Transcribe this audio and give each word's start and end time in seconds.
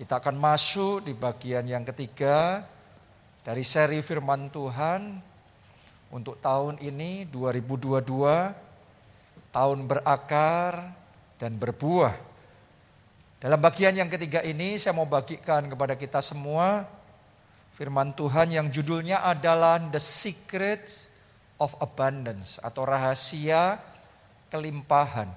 Kita 0.00 0.16
akan 0.16 0.40
masuk 0.40 1.04
di 1.04 1.12
bagian 1.12 1.68
yang 1.68 1.84
ketiga 1.84 2.64
dari 3.44 3.60
seri 3.60 4.00
firman 4.00 4.48
Tuhan 4.48 5.20
untuk 6.08 6.40
tahun 6.40 6.80
ini 6.80 7.28
2022 7.28 8.08
tahun 9.52 9.78
berakar 9.84 10.96
dan 11.36 11.52
berbuah. 11.60 12.16
Dalam 13.44 13.60
bagian 13.60 13.92
yang 13.92 14.08
ketiga 14.08 14.40
ini 14.40 14.80
saya 14.80 14.96
mau 14.96 15.04
bagikan 15.04 15.68
kepada 15.68 15.92
kita 16.00 16.24
semua 16.24 16.88
firman 17.76 18.16
Tuhan 18.16 18.56
yang 18.56 18.72
judulnya 18.72 19.20
adalah 19.20 19.76
The 19.84 20.00
Secret 20.00 21.12
of 21.60 21.76
Abundance 21.76 22.56
atau 22.64 22.88
rahasia 22.88 23.76
kelimpahan. 24.48 25.28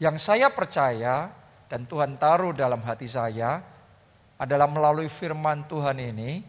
Yang 0.00 0.16
saya 0.24 0.48
percaya 0.48 1.28
dan 1.68 1.84
Tuhan 1.84 2.16
taruh 2.16 2.56
dalam 2.56 2.80
hati 2.88 3.04
saya 3.04 3.71
adalah 4.42 4.66
melalui 4.66 5.06
firman 5.06 5.62
Tuhan 5.70 6.02
ini 6.02 6.42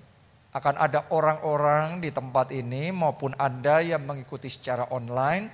akan 0.50 0.76
ada 0.82 1.06
orang-orang 1.14 2.02
di 2.02 2.10
tempat 2.10 2.50
ini 2.50 2.90
maupun 2.90 3.38
Anda 3.38 3.86
yang 3.86 4.02
mengikuti 4.02 4.50
secara 4.50 4.90
online. 4.90 5.54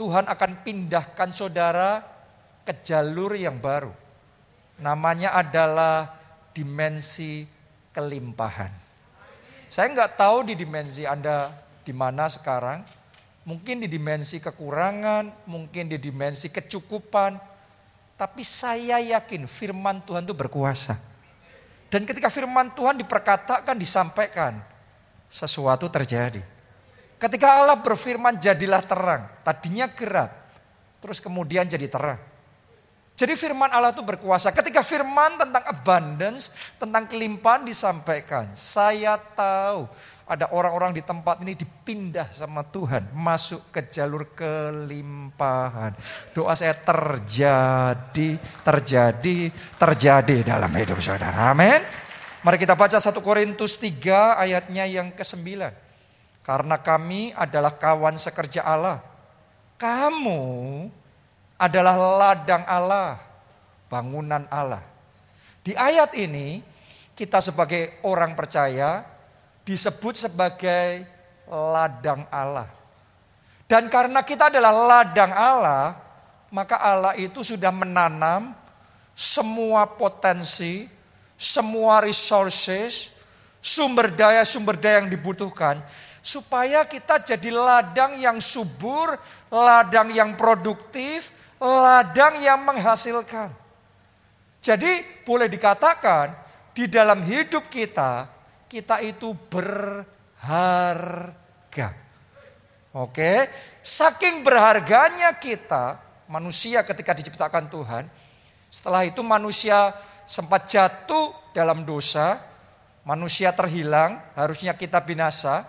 Tuhan 0.00 0.24
akan 0.24 0.64
pindahkan 0.64 1.28
saudara 1.28 2.00
ke 2.64 2.72
jalur 2.80 3.36
yang 3.36 3.60
baru. 3.60 3.92
Namanya 4.80 5.36
adalah 5.36 6.16
dimensi 6.56 7.44
kelimpahan. 7.92 8.72
Saya 9.68 9.92
nggak 9.92 10.16
tahu 10.16 10.48
di 10.48 10.54
dimensi 10.56 11.04
Anda 11.04 11.52
di 11.84 11.92
mana 11.92 12.32
sekarang. 12.32 12.80
Mungkin 13.44 13.84
di 13.84 13.88
dimensi 13.88 14.40
kekurangan, 14.40 15.44
mungkin 15.44 15.92
di 15.92 16.00
dimensi 16.00 16.48
kecukupan. 16.48 17.36
Tapi 18.16 18.40
saya 18.44 18.96
yakin 19.00 19.44
firman 19.44 20.00
Tuhan 20.04 20.24
itu 20.24 20.32
berkuasa 20.32 21.09
dan 21.90 22.06
ketika 22.06 22.30
firman 22.30 22.70
Tuhan 22.70 22.94
diperkatakan, 23.02 23.74
disampaikan, 23.74 24.62
sesuatu 25.26 25.90
terjadi. 25.90 26.38
Ketika 27.18 27.60
Allah 27.60 27.76
berfirman 27.82 28.38
jadilah 28.38 28.80
terang, 28.80 29.26
tadinya 29.42 29.90
gerak, 29.90 30.30
terus 31.02 31.18
kemudian 31.18 31.66
jadi 31.66 31.90
terang. 31.90 32.22
Jadi 33.18 33.36
firman 33.36 33.68
Allah 33.68 33.92
itu 33.92 34.00
berkuasa. 34.00 34.48
Ketika 34.48 34.80
firman 34.80 35.36
tentang 35.36 35.60
abundance, 35.68 36.56
tentang 36.80 37.04
kelimpahan 37.04 37.68
disampaikan, 37.68 38.48
saya 38.56 39.20
tahu 39.20 39.84
ada 40.30 40.46
orang-orang 40.54 40.94
di 40.94 41.02
tempat 41.02 41.42
ini 41.42 41.58
dipindah 41.58 42.30
sama 42.30 42.62
Tuhan, 42.62 43.10
masuk 43.10 43.74
ke 43.74 43.90
jalur 43.90 44.30
kelimpahan. 44.30 45.98
Doa 46.30 46.54
saya 46.54 46.78
terjadi, 46.78 48.38
terjadi, 48.62 49.50
terjadi 49.74 50.36
dalam 50.46 50.70
hidup 50.70 51.02
saudara. 51.02 51.50
Amin. 51.50 51.82
Mari 52.46 52.62
kita 52.62 52.78
baca 52.78 53.02
1 53.02 53.10
Korintus 53.18 53.74
3 53.82 54.38
ayatnya 54.38 54.86
yang 54.86 55.10
ke-9. 55.10 55.66
Karena 56.46 56.78
kami 56.78 57.34
adalah 57.34 57.74
kawan 57.74 58.14
sekerja 58.14 58.62
Allah. 58.62 59.02
Kamu 59.82 60.40
adalah 61.58 61.98
ladang 61.98 62.62
Allah, 62.70 63.18
bangunan 63.90 64.46
Allah. 64.46 64.86
Di 65.66 65.74
ayat 65.74 66.14
ini 66.14 66.62
kita 67.18 67.42
sebagai 67.42 67.98
orang 68.06 68.38
percaya 68.38 69.09
disebut 69.70 70.18
sebagai 70.18 71.06
ladang 71.46 72.26
Allah. 72.26 72.66
Dan 73.70 73.86
karena 73.86 74.26
kita 74.26 74.50
adalah 74.50 74.74
ladang 74.74 75.30
Allah, 75.30 75.94
maka 76.50 76.74
Allah 76.82 77.14
itu 77.14 77.46
sudah 77.46 77.70
menanam 77.70 78.50
semua 79.14 79.86
potensi, 79.86 80.90
semua 81.38 82.02
resources, 82.02 83.14
sumber 83.62 84.10
daya-sumber 84.10 84.74
daya 84.74 85.06
yang 85.06 85.10
dibutuhkan 85.14 85.78
supaya 86.18 86.82
kita 86.82 87.22
jadi 87.22 87.54
ladang 87.54 88.18
yang 88.18 88.42
subur, 88.42 89.14
ladang 89.54 90.10
yang 90.10 90.34
produktif, 90.34 91.30
ladang 91.62 92.42
yang 92.42 92.58
menghasilkan. 92.66 93.54
Jadi 94.58 95.22
boleh 95.22 95.46
dikatakan 95.46 96.34
di 96.74 96.90
dalam 96.90 97.22
hidup 97.22 97.70
kita 97.70 98.39
kita 98.70 99.02
itu 99.02 99.34
berharga. 99.50 99.98
Oke, 102.94 103.50
saking 103.82 104.46
berharganya 104.46 105.34
kita 105.34 105.98
manusia 106.30 106.86
ketika 106.86 107.10
diciptakan 107.18 107.66
Tuhan, 107.66 108.06
setelah 108.70 109.02
itu 109.02 109.26
manusia 109.26 109.90
sempat 110.22 110.70
jatuh 110.70 111.34
dalam 111.50 111.82
dosa, 111.82 112.38
manusia 113.02 113.50
terhilang, 113.50 114.22
harusnya 114.38 114.78
kita 114.78 115.02
binasa. 115.02 115.66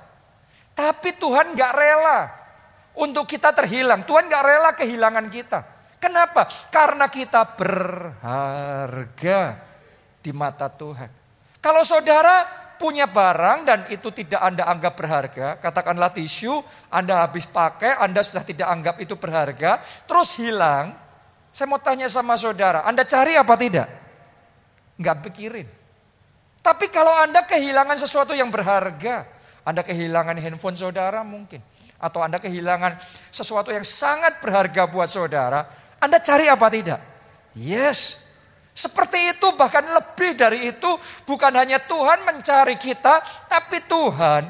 Tapi 0.78 1.18
Tuhan 1.18 1.58
gak 1.58 1.74
rela 1.74 2.30
untuk 2.94 3.26
kita 3.26 3.50
terhilang. 3.54 4.06
Tuhan 4.06 4.30
gak 4.30 4.46
rela 4.46 4.78
kehilangan 4.78 5.26
kita. 5.34 5.66
Kenapa? 5.98 6.46
Karena 6.70 7.06
kita 7.10 7.46
berharga 7.58 9.42
di 10.22 10.34
mata 10.34 10.70
Tuhan. 10.70 11.10
Kalau 11.62 11.86
saudara 11.86 12.61
punya 12.82 13.06
barang 13.06 13.62
dan 13.62 13.80
itu 13.94 14.10
tidak 14.10 14.42
Anda 14.42 14.66
anggap 14.66 14.98
berharga, 14.98 15.62
katakanlah 15.62 16.10
tisu, 16.10 16.66
Anda 16.90 17.22
habis 17.22 17.46
pakai, 17.46 18.02
Anda 18.02 18.26
sudah 18.26 18.42
tidak 18.42 18.66
anggap 18.66 18.98
itu 18.98 19.14
berharga, 19.14 19.78
terus 20.10 20.42
hilang. 20.42 20.98
Saya 21.54 21.70
mau 21.70 21.78
tanya 21.78 22.10
sama 22.10 22.34
saudara, 22.42 22.82
Anda 22.82 23.06
cari 23.06 23.38
apa 23.38 23.54
tidak? 23.54 23.88
Enggak 24.98 25.22
pikirin. 25.30 25.68
Tapi 26.62 26.90
kalau 26.90 27.14
Anda 27.14 27.46
kehilangan 27.46 27.98
sesuatu 28.02 28.34
yang 28.34 28.50
berharga, 28.50 29.30
Anda 29.62 29.86
kehilangan 29.86 30.38
handphone 30.42 30.78
saudara 30.78 31.22
mungkin. 31.22 31.62
Atau 32.02 32.26
Anda 32.26 32.42
kehilangan 32.42 32.98
sesuatu 33.30 33.70
yang 33.70 33.86
sangat 33.86 34.42
berharga 34.42 34.90
buat 34.90 35.06
saudara, 35.06 35.70
Anda 36.02 36.18
cari 36.18 36.50
apa 36.50 36.66
tidak? 36.74 37.02
Yes, 37.54 38.21
seperti 38.72 39.36
itu 39.36 39.52
bahkan 39.60 39.84
lebih 39.84 40.40
dari 40.40 40.72
itu 40.72 40.92
bukan 41.28 41.52
hanya 41.60 41.84
Tuhan 41.84 42.24
mencari 42.24 42.80
kita 42.80 43.20
tapi 43.52 43.84
Tuhan 43.84 44.48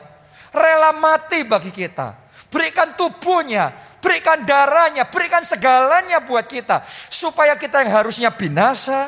rela 0.54 0.94
mati 0.94 1.42
bagi 1.48 1.74
kita. 1.74 2.20
Berikan 2.52 2.94
tubuhnya, 3.00 3.72
berikan 4.04 4.44
darahnya, 4.44 5.08
berikan 5.08 5.42
segalanya 5.42 6.20
buat 6.22 6.46
kita. 6.46 6.84
Supaya 7.08 7.56
kita 7.56 7.82
yang 7.82 8.04
harusnya 8.04 8.30
binasa, 8.30 9.08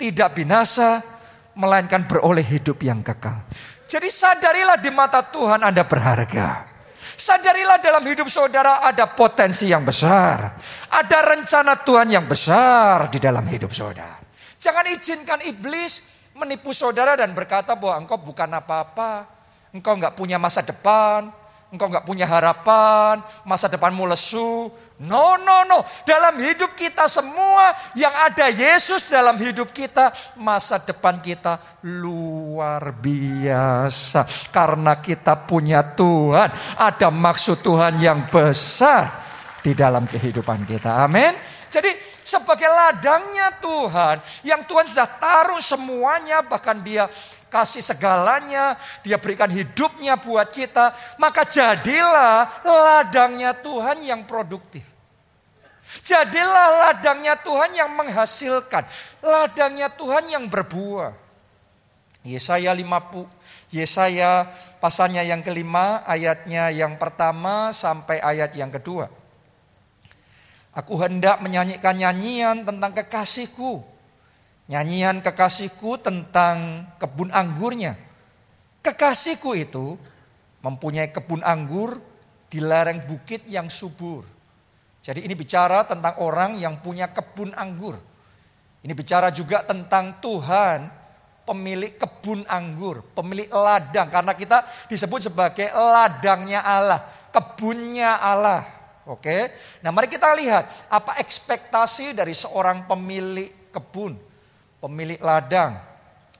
tidak 0.00 0.32
binasa, 0.32 1.04
melainkan 1.52 2.08
beroleh 2.08 2.44
hidup 2.44 2.80
yang 2.80 3.04
kekal. 3.04 3.44
Jadi 3.84 4.08
sadarilah 4.08 4.80
di 4.80 4.88
mata 4.88 5.20
Tuhan 5.20 5.60
Anda 5.60 5.84
berharga. 5.84 6.72
Sadarilah 7.20 7.84
dalam 7.84 8.00
hidup 8.08 8.32
saudara 8.32 8.80
ada 8.80 9.12
potensi 9.12 9.68
yang 9.68 9.84
besar. 9.84 10.56
Ada 10.88 11.36
rencana 11.36 11.76
Tuhan 11.84 12.08
yang 12.08 12.24
besar 12.24 13.12
di 13.12 13.20
dalam 13.20 13.44
hidup 13.44 13.76
saudara. 13.76 14.19
Jangan 14.60 14.84
izinkan 14.92 15.40
iblis 15.48 16.12
menipu 16.36 16.76
saudara 16.76 17.16
dan 17.16 17.32
berkata 17.32 17.72
bahwa 17.72 18.04
engkau 18.04 18.20
bukan 18.20 18.52
apa-apa. 18.52 19.24
Engkau 19.72 19.96
nggak 19.96 20.12
punya 20.12 20.36
masa 20.36 20.60
depan. 20.60 21.32
Engkau 21.72 21.88
nggak 21.88 22.04
punya 22.04 22.28
harapan. 22.28 23.24
Masa 23.48 23.72
depanmu 23.72 24.04
lesu. 24.04 24.68
No, 25.00 25.40
no, 25.40 25.64
no. 25.64 25.80
Dalam 26.04 26.36
hidup 26.36 26.76
kita 26.76 27.08
semua 27.08 27.72
yang 27.96 28.12
ada 28.12 28.52
Yesus 28.52 29.08
dalam 29.08 29.40
hidup 29.40 29.72
kita, 29.72 30.12
masa 30.36 30.76
depan 30.76 31.24
kita 31.24 31.80
luar 31.88 32.92
biasa. 33.00 34.28
Karena 34.52 35.00
kita 35.00 35.40
punya 35.48 35.80
Tuhan, 35.96 36.52
ada 36.76 37.08
maksud 37.08 37.64
Tuhan 37.64 37.96
yang 37.96 38.28
besar 38.28 39.24
di 39.64 39.72
dalam 39.72 40.04
kehidupan 40.04 40.68
kita. 40.68 41.00
Amin. 41.00 41.32
Jadi 41.72 42.19
sebagai 42.30 42.70
ladangnya 42.70 43.58
Tuhan 43.58 44.22
yang 44.46 44.62
Tuhan 44.62 44.86
sudah 44.86 45.08
taruh 45.18 45.58
semuanya 45.58 46.46
bahkan 46.46 46.78
dia 46.78 47.10
kasih 47.50 47.82
segalanya, 47.82 48.78
dia 49.02 49.18
berikan 49.18 49.50
hidupnya 49.50 50.14
buat 50.14 50.54
kita, 50.54 50.94
maka 51.18 51.42
jadilah 51.42 52.46
ladangnya 52.62 53.58
Tuhan 53.58 54.06
yang 54.06 54.22
produktif. 54.22 54.86
Jadilah 56.06 56.86
ladangnya 56.86 57.34
Tuhan 57.42 57.74
yang 57.74 57.90
menghasilkan, 57.98 58.86
ladangnya 59.18 59.90
Tuhan 59.90 60.30
yang 60.30 60.46
berbuah. 60.46 61.18
Yesaya 62.22 62.70
50 62.70 63.26
Yesaya 63.70 64.50
pasalnya 64.82 65.22
yang 65.22 65.46
kelima, 65.46 66.02
ayatnya 66.02 66.74
yang 66.74 66.98
pertama 66.98 67.70
sampai 67.70 68.18
ayat 68.18 68.50
yang 68.58 68.70
kedua. 68.70 69.06
Aku 70.70 70.94
hendak 71.02 71.42
menyanyikan 71.42 71.98
nyanyian 71.98 72.62
tentang 72.62 72.94
kekasihku. 72.94 73.82
Nyanyian 74.70 75.18
kekasihku 75.18 75.98
tentang 75.98 76.86
kebun 77.02 77.34
anggurnya. 77.34 77.98
Kekasihku 78.80 79.58
itu 79.58 79.98
mempunyai 80.62 81.10
kebun 81.10 81.42
anggur 81.42 81.98
di 82.46 82.62
lereng 82.62 83.02
bukit 83.02 83.42
yang 83.50 83.66
subur. 83.66 84.22
Jadi 85.02 85.26
ini 85.26 85.34
bicara 85.34 85.82
tentang 85.88 86.22
orang 86.22 86.54
yang 86.60 86.78
punya 86.78 87.10
kebun 87.10 87.50
anggur. 87.58 87.98
Ini 88.80 88.94
bicara 88.94 89.28
juga 89.34 89.66
tentang 89.66 90.22
Tuhan 90.22 90.86
pemilik 91.44 91.98
kebun 91.98 92.46
anggur, 92.46 93.02
pemilik 93.10 93.50
ladang. 93.50 94.06
Karena 94.06 94.38
kita 94.38 94.62
disebut 94.86 95.28
sebagai 95.28 95.66
ladangnya 95.74 96.62
Allah, 96.62 97.02
kebunnya 97.34 98.22
Allah. 98.22 98.79
Oke, 99.10 99.50
nah 99.82 99.90
mari 99.90 100.06
kita 100.06 100.30
lihat 100.38 100.86
apa 100.86 101.18
ekspektasi 101.18 102.14
dari 102.14 102.30
seorang 102.30 102.86
pemilik 102.86 103.50
kebun, 103.74 104.14
pemilik 104.78 105.18
ladang. 105.18 105.82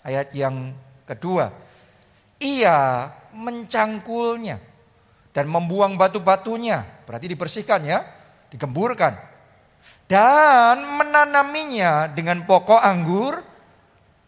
Ayat 0.07 0.31
yang 0.31 0.71
kedua, 1.03 1.51
ia 2.39 3.11
mencangkulnya 3.35 4.63
dan 5.35 5.51
membuang 5.51 5.99
batu-batunya. 5.99 6.87
Berarti 7.11 7.27
dibersihkan 7.27 7.83
ya, 7.83 8.07
digemburkan. 8.55 9.19
Dan 10.07 10.95
menanaminya 10.95 12.07
dengan 12.07 12.47
pokok 12.47 12.79
anggur 12.79 13.43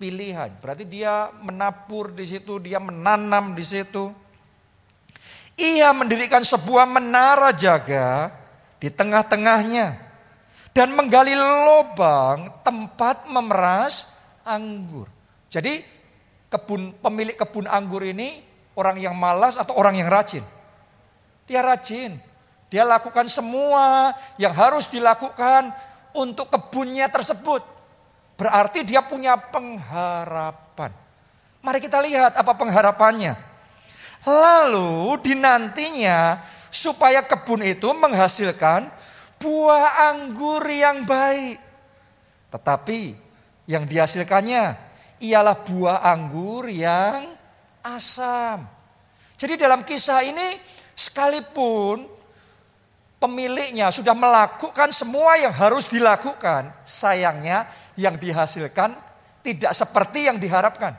pilihan. 0.02 0.50
Berarti 0.58 0.82
dia 0.82 1.30
menabur 1.46 2.10
di 2.10 2.26
situ, 2.26 2.58
dia 2.58 2.82
menanam 2.82 3.54
di 3.54 3.62
situ. 3.62 4.10
Ia 5.62 5.94
mendirikan 5.94 6.42
sebuah 6.42 6.90
menara 6.90 7.54
jaga 7.54 8.34
di 8.82 8.90
tengah-tengahnya 8.90 9.94
dan 10.74 10.90
menggali 10.90 11.38
lubang 11.38 12.50
tempat 12.66 13.30
memeras 13.30 14.18
anggur. 14.42 15.06
Jadi 15.46 15.86
kebun 16.50 16.98
pemilik 16.98 17.38
kebun 17.38 17.70
anggur 17.70 18.02
ini 18.02 18.42
orang 18.74 18.98
yang 18.98 19.14
malas 19.14 19.54
atau 19.54 19.78
orang 19.78 19.94
yang 19.94 20.10
rajin? 20.10 20.42
Dia 21.46 21.62
rajin. 21.62 22.18
Dia 22.66 22.82
lakukan 22.82 23.28
semua 23.30 24.16
yang 24.42 24.56
harus 24.56 24.88
dilakukan 24.90 25.70
untuk 26.16 26.48
kebunnya 26.50 27.06
tersebut. 27.06 27.62
Berarti 28.34 28.82
dia 28.82 29.04
punya 29.04 29.36
pengharapan. 29.38 30.90
Mari 31.62 31.78
kita 31.78 32.00
lihat 32.02 32.34
apa 32.34 32.50
pengharapannya. 32.56 33.51
Lalu 34.22 35.18
dinantinya 35.22 36.38
supaya 36.70 37.26
kebun 37.26 37.66
itu 37.66 37.90
menghasilkan 37.90 38.86
buah 39.42 40.14
anggur 40.14 40.62
yang 40.70 41.02
baik. 41.02 41.58
Tetapi 42.54 43.00
yang 43.66 43.86
dihasilkannya 43.86 44.78
ialah 45.18 45.56
buah 45.66 46.06
anggur 46.06 46.70
yang 46.70 47.34
asam. 47.82 48.62
Jadi 49.34 49.58
dalam 49.58 49.82
kisah 49.82 50.22
ini 50.22 50.72
Sekalipun 50.92 52.04
pemiliknya 53.16 53.88
sudah 53.88 54.12
melakukan 54.12 54.92
semua 54.92 55.40
yang 55.40 55.50
harus 55.50 55.88
dilakukan, 55.88 56.68
sayangnya 56.84 57.64
yang 57.96 58.20
dihasilkan 58.20 58.92
tidak 59.40 59.72
seperti 59.72 60.28
yang 60.28 60.36
diharapkan. 60.36 60.94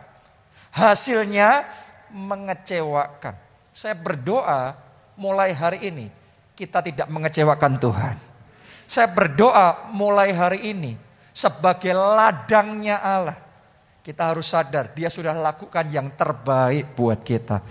Hasilnya 0.74 1.64
mengecewakan. 2.14 3.36
Saya 3.74 3.98
berdoa 3.98 4.78
mulai 5.18 5.52
hari 5.52 5.90
ini 5.90 6.08
kita 6.54 6.86
tidak 6.86 7.10
mengecewakan 7.10 7.82
Tuhan. 7.82 8.16
Saya 8.86 9.10
berdoa 9.10 9.90
mulai 9.90 10.30
hari 10.32 10.70
ini 10.70 10.94
sebagai 11.34 11.98
ladangnya 11.98 13.02
Allah. 13.02 13.38
Kita 14.06 14.30
harus 14.30 14.52
sadar 14.52 14.94
dia 14.94 15.10
sudah 15.10 15.34
lakukan 15.34 15.90
yang 15.90 16.14
terbaik 16.14 16.94
buat 16.94 17.26
kita. 17.26 17.64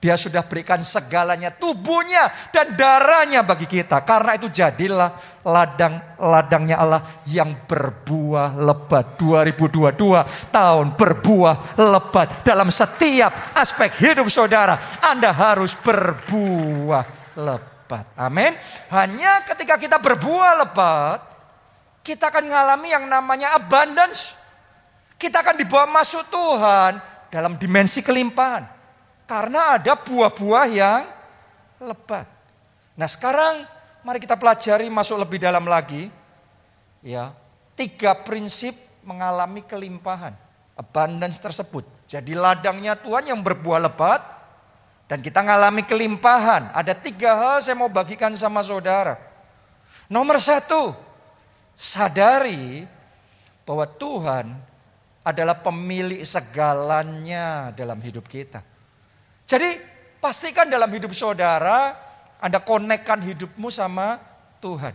Dia 0.00 0.16
sudah 0.16 0.40
berikan 0.40 0.80
segalanya, 0.80 1.52
tubuhnya 1.52 2.32
dan 2.56 2.72
darahnya 2.72 3.44
bagi 3.44 3.68
kita. 3.68 4.00
Karena 4.00 4.32
itu 4.32 4.48
jadilah 4.48 5.12
ladang-ladangnya 5.44 6.80
Allah 6.80 7.04
yang 7.28 7.68
berbuah 7.68 8.56
lebat. 8.56 9.20
2022 9.20 10.48
tahun 10.48 10.96
berbuah 10.96 11.76
lebat. 11.76 12.40
Dalam 12.40 12.72
setiap 12.72 13.52
aspek 13.52 13.92
hidup 14.00 14.24
saudara, 14.32 14.80
Anda 15.04 15.36
harus 15.36 15.76
berbuah 15.76 17.36
lebat. 17.36 18.08
Amin. 18.16 18.56
Hanya 18.88 19.44
ketika 19.52 19.76
kita 19.76 20.00
berbuah 20.00 20.64
lebat, 20.64 21.20
kita 22.00 22.32
akan 22.32 22.48
mengalami 22.48 22.88
yang 22.88 23.04
namanya 23.04 23.52
abundance. 23.52 24.32
Kita 25.20 25.44
akan 25.44 25.60
dibawa 25.60 25.84
masuk 25.92 26.24
Tuhan 26.32 26.96
dalam 27.28 27.60
dimensi 27.60 28.00
kelimpahan. 28.00 28.79
Karena 29.30 29.78
ada 29.78 29.94
buah-buah 29.94 30.66
yang 30.66 31.06
lebat. 31.86 32.26
Nah 32.98 33.06
sekarang 33.06 33.62
mari 34.02 34.18
kita 34.18 34.34
pelajari 34.34 34.90
masuk 34.90 35.22
lebih 35.22 35.38
dalam 35.38 35.70
lagi. 35.70 36.10
Ya, 36.98 37.30
tiga 37.78 38.10
prinsip 38.26 38.74
mengalami 39.06 39.62
kelimpahan. 39.62 40.34
Abundance 40.74 41.38
tersebut. 41.38 41.86
Jadi 42.10 42.34
ladangnya 42.34 42.98
Tuhan 42.98 43.30
yang 43.30 43.38
berbuah 43.38 43.86
lebat. 43.86 44.18
Dan 45.06 45.22
kita 45.22 45.46
mengalami 45.46 45.86
kelimpahan. 45.86 46.74
Ada 46.74 46.98
tiga 46.98 47.38
hal 47.38 47.62
saya 47.62 47.78
mau 47.78 47.86
bagikan 47.86 48.34
sama 48.34 48.66
saudara. 48.66 49.14
Nomor 50.10 50.42
satu, 50.42 50.90
sadari 51.78 52.82
bahwa 53.62 53.86
Tuhan 53.86 54.58
adalah 55.22 55.54
pemilik 55.54 56.18
segalanya 56.26 57.70
dalam 57.78 58.02
hidup 58.02 58.26
kita. 58.26 58.69
Jadi 59.50 59.82
pastikan 60.22 60.70
dalam 60.70 60.86
hidup 60.94 61.10
saudara 61.10 61.98
Anda 62.38 62.62
konekkan 62.62 63.18
hidupmu 63.18 63.66
sama 63.74 64.22
Tuhan. 64.62 64.94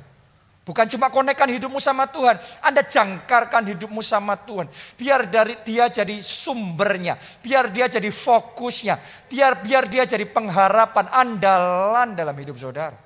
Bukan 0.65 0.89
cuma 0.89 1.13
konekkan 1.13 1.45
hidupmu 1.45 1.77
sama 1.77 2.09
Tuhan, 2.09 2.41
Anda 2.57 2.81
jangkarkan 2.81 3.69
hidupmu 3.69 4.01
sama 4.01 4.33
Tuhan. 4.33 4.65
Biar 4.97 5.29
dari 5.29 5.53
dia 5.61 5.85
jadi 5.85 6.17
sumbernya, 6.25 7.21
biar 7.45 7.69
dia 7.69 7.85
jadi 7.85 8.09
fokusnya, 8.09 8.97
biar 9.29 9.61
biar 9.61 9.85
dia 9.85 10.09
jadi 10.09 10.25
pengharapan 10.25 11.05
andalan 11.13 12.17
dalam 12.17 12.33
hidup 12.33 12.57
saudara. 12.57 12.97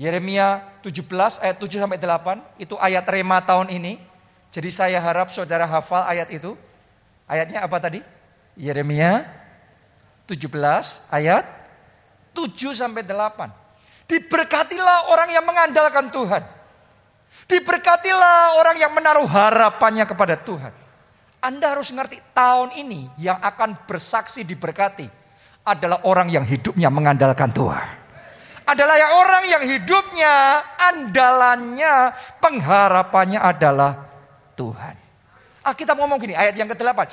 Yeremia 0.00 0.80
17 0.80 1.44
ayat 1.44 1.60
7 1.60 1.76
sampai 1.76 2.00
8 2.00 2.64
itu 2.64 2.72
ayat 2.80 3.04
rema 3.04 3.44
tahun 3.44 3.68
ini. 3.68 4.00
Jadi 4.48 4.72
saya 4.72 4.96
harap 4.96 5.28
saudara 5.28 5.68
hafal 5.68 6.08
ayat 6.08 6.32
itu. 6.32 6.56
Ayatnya 7.28 7.68
apa 7.68 7.76
tadi? 7.76 8.00
Yeremia 8.56 9.41
17 10.26 11.12
ayat 11.12 11.44
7 12.32 12.72
sampai 12.72 13.04
8. 13.04 14.08
Diberkatilah 14.08 15.12
orang 15.12 15.30
yang 15.32 15.44
mengandalkan 15.44 16.08
Tuhan. 16.12 16.42
Diberkatilah 17.48 18.56
orang 18.60 18.76
yang 18.80 18.92
menaruh 18.92 19.26
harapannya 19.28 20.08
kepada 20.08 20.38
Tuhan. 20.40 20.72
Anda 21.42 21.74
harus 21.74 21.90
ngerti 21.90 22.22
tahun 22.32 22.70
ini 22.78 23.10
yang 23.18 23.36
akan 23.42 23.84
bersaksi 23.84 24.46
diberkati 24.46 25.10
adalah 25.66 26.06
orang 26.06 26.30
yang 26.30 26.46
hidupnya 26.46 26.86
mengandalkan 26.86 27.50
Tuhan. 27.50 28.02
Adalah 28.62 28.94
yang 28.94 29.12
orang 29.18 29.44
yang 29.50 29.62
hidupnya 29.66 30.34
andalannya 30.78 32.14
pengharapannya 32.38 33.42
adalah 33.42 34.06
Tuhan. 34.54 34.94
Ah, 35.66 35.74
kita 35.74 35.98
ngomong 35.98 36.18
gini 36.22 36.34
ayat 36.38 36.54
yang 36.54 36.70
ke-8. 36.70 37.10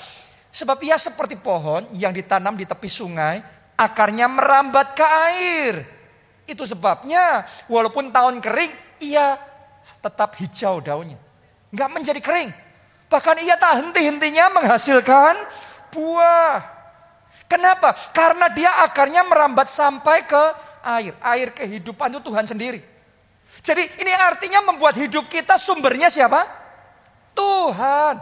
Sebab 0.49 0.81
ia 0.81 0.97
seperti 0.97 1.37
pohon 1.37 1.85
yang 1.93 2.09
ditanam 2.09 2.57
di 2.57 2.65
tepi 2.65 2.89
sungai, 2.89 3.41
akarnya 3.77 4.25
merambat 4.25 4.97
ke 4.97 5.05
air. 5.05 5.73
Itu 6.49 6.65
sebabnya 6.65 7.45
walaupun 7.69 8.09
tahun 8.09 8.41
kering, 8.41 8.73
ia 9.05 9.37
tetap 10.01 10.33
hijau 10.41 10.81
daunnya. 10.81 11.17
Enggak 11.69 11.89
menjadi 11.93 12.21
kering. 12.21 12.49
Bahkan 13.09 13.35
ia 13.45 13.57
tak 13.57 13.81
henti-hentinya 13.81 14.53
menghasilkan 14.57 15.37
buah. 15.93 16.61
Kenapa? 17.49 17.93
Karena 18.13 18.49
dia 18.53 18.69
akarnya 18.85 19.25
merambat 19.25 19.69
sampai 19.69 20.25
ke 20.25 20.43
air. 20.85 21.13
Air 21.21 21.49
kehidupan 21.53 22.13
itu 22.13 22.21
Tuhan 22.25 22.45
sendiri. 22.45 22.81
Jadi 23.61 23.83
ini 24.01 24.13
artinya 24.13 24.65
membuat 24.69 24.97
hidup 24.97 25.25
kita 25.29 25.57
sumbernya 25.57 26.09
siapa? 26.09 26.45
Tuhan. 27.33 28.15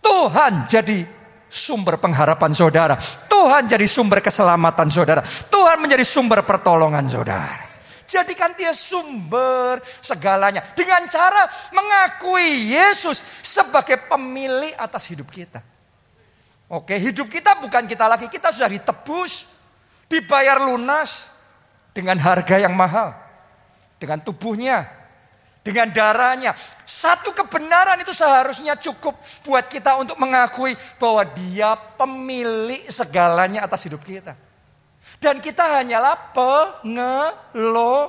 Tuhan 0.00 0.52
jadi 0.66 1.19
sumber 1.50 1.98
pengharapan 1.98 2.54
saudara. 2.54 2.94
Tuhan 3.26 3.66
jadi 3.66 3.84
sumber 3.90 4.22
keselamatan 4.22 4.88
saudara. 4.88 5.20
Tuhan 5.50 5.82
menjadi 5.82 6.06
sumber 6.06 6.46
pertolongan 6.46 7.04
saudara. 7.10 7.66
Jadikan 8.06 8.54
dia 8.54 8.70
sumber 8.70 9.82
segalanya. 9.98 10.62
Dengan 10.78 11.06
cara 11.10 11.50
mengakui 11.74 12.70
Yesus 12.70 13.22
sebagai 13.42 13.98
pemilik 14.06 14.74
atas 14.78 15.10
hidup 15.10 15.30
kita. 15.30 15.62
Oke, 16.70 16.94
hidup 16.98 17.26
kita 17.26 17.58
bukan 17.58 17.86
kita 17.90 18.06
lagi. 18.06 18.30
Kita 18.30 18.54
sudah 18.54 18.70
ditebus. 18.70 19.50
Dibayar 20.06 20.62
lunas. 20.62 21.26
Dengan 21.90 22.18
harga 22.18 22.58
yang 22.58 22.74
mahal. 22.74 23.14
Dengan 23.98 24.22
tubuhnya 24.22 24.99
dengan 25.60 25.92
darahnya. 25.92 26.56
Satu 26.84 27.30
kebenaran 27.36 28.00
itu 28.02 28.12
seharusnya 28.16 28.74
cukup 28.76 29.14
buat 29.46 29.68
kita 29.70 29.96
untuk 30.00 30.18
mengakui 30.18 30.74
bahwa 30.98 31.22
dia 31.24 31.76
pemilik 31.96 32.82
segalanya 32.90 33.62
atas 33.64 33.86
hidup 33.86 34.02
kita. 34.02 34.34
Dan 35.20 35.38
kita 35.38 35.80
hanyalah 35.80 36.32
pengelola. 36.32 38.08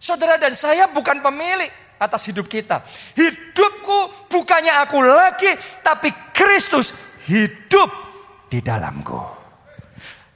Saudara 0.00 0.40
dan 0.40 0.56
saya 0.56 0.88
bukan 0.88 1.20
pemilik 1.20 1.68
atas 2.00 2.24
hidup 2.32 2.48
kita. 2.48 2.80
Hidupku 3.12 4.32
bukannya 4.32 4.72
aku 4.80 5.04
lagi, 5.04 5.52
tapi 5.84 6.08
Kristus 6.32 6.96
hidup 7.28 7.92
di 8.48 8.64
dalamku. 8.64 9.20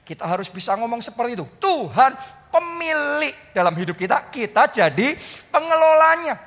Kita 0.05 0.29
harus 0.29 0.53
bisa 0.53 0.77
ngomong 0.77 1.01
seperti 1.01 1.41
itu. 1.41 1.49
Tuhan 1.57 2.13
pemilik 2.55 3.35
dalam 3.51 3.75
hidup 3.75 3.99
kita, 3.99 4.31
kita 4.31 4.71
jadi 4.71 5.19
pengelolanya. 5.51 6.39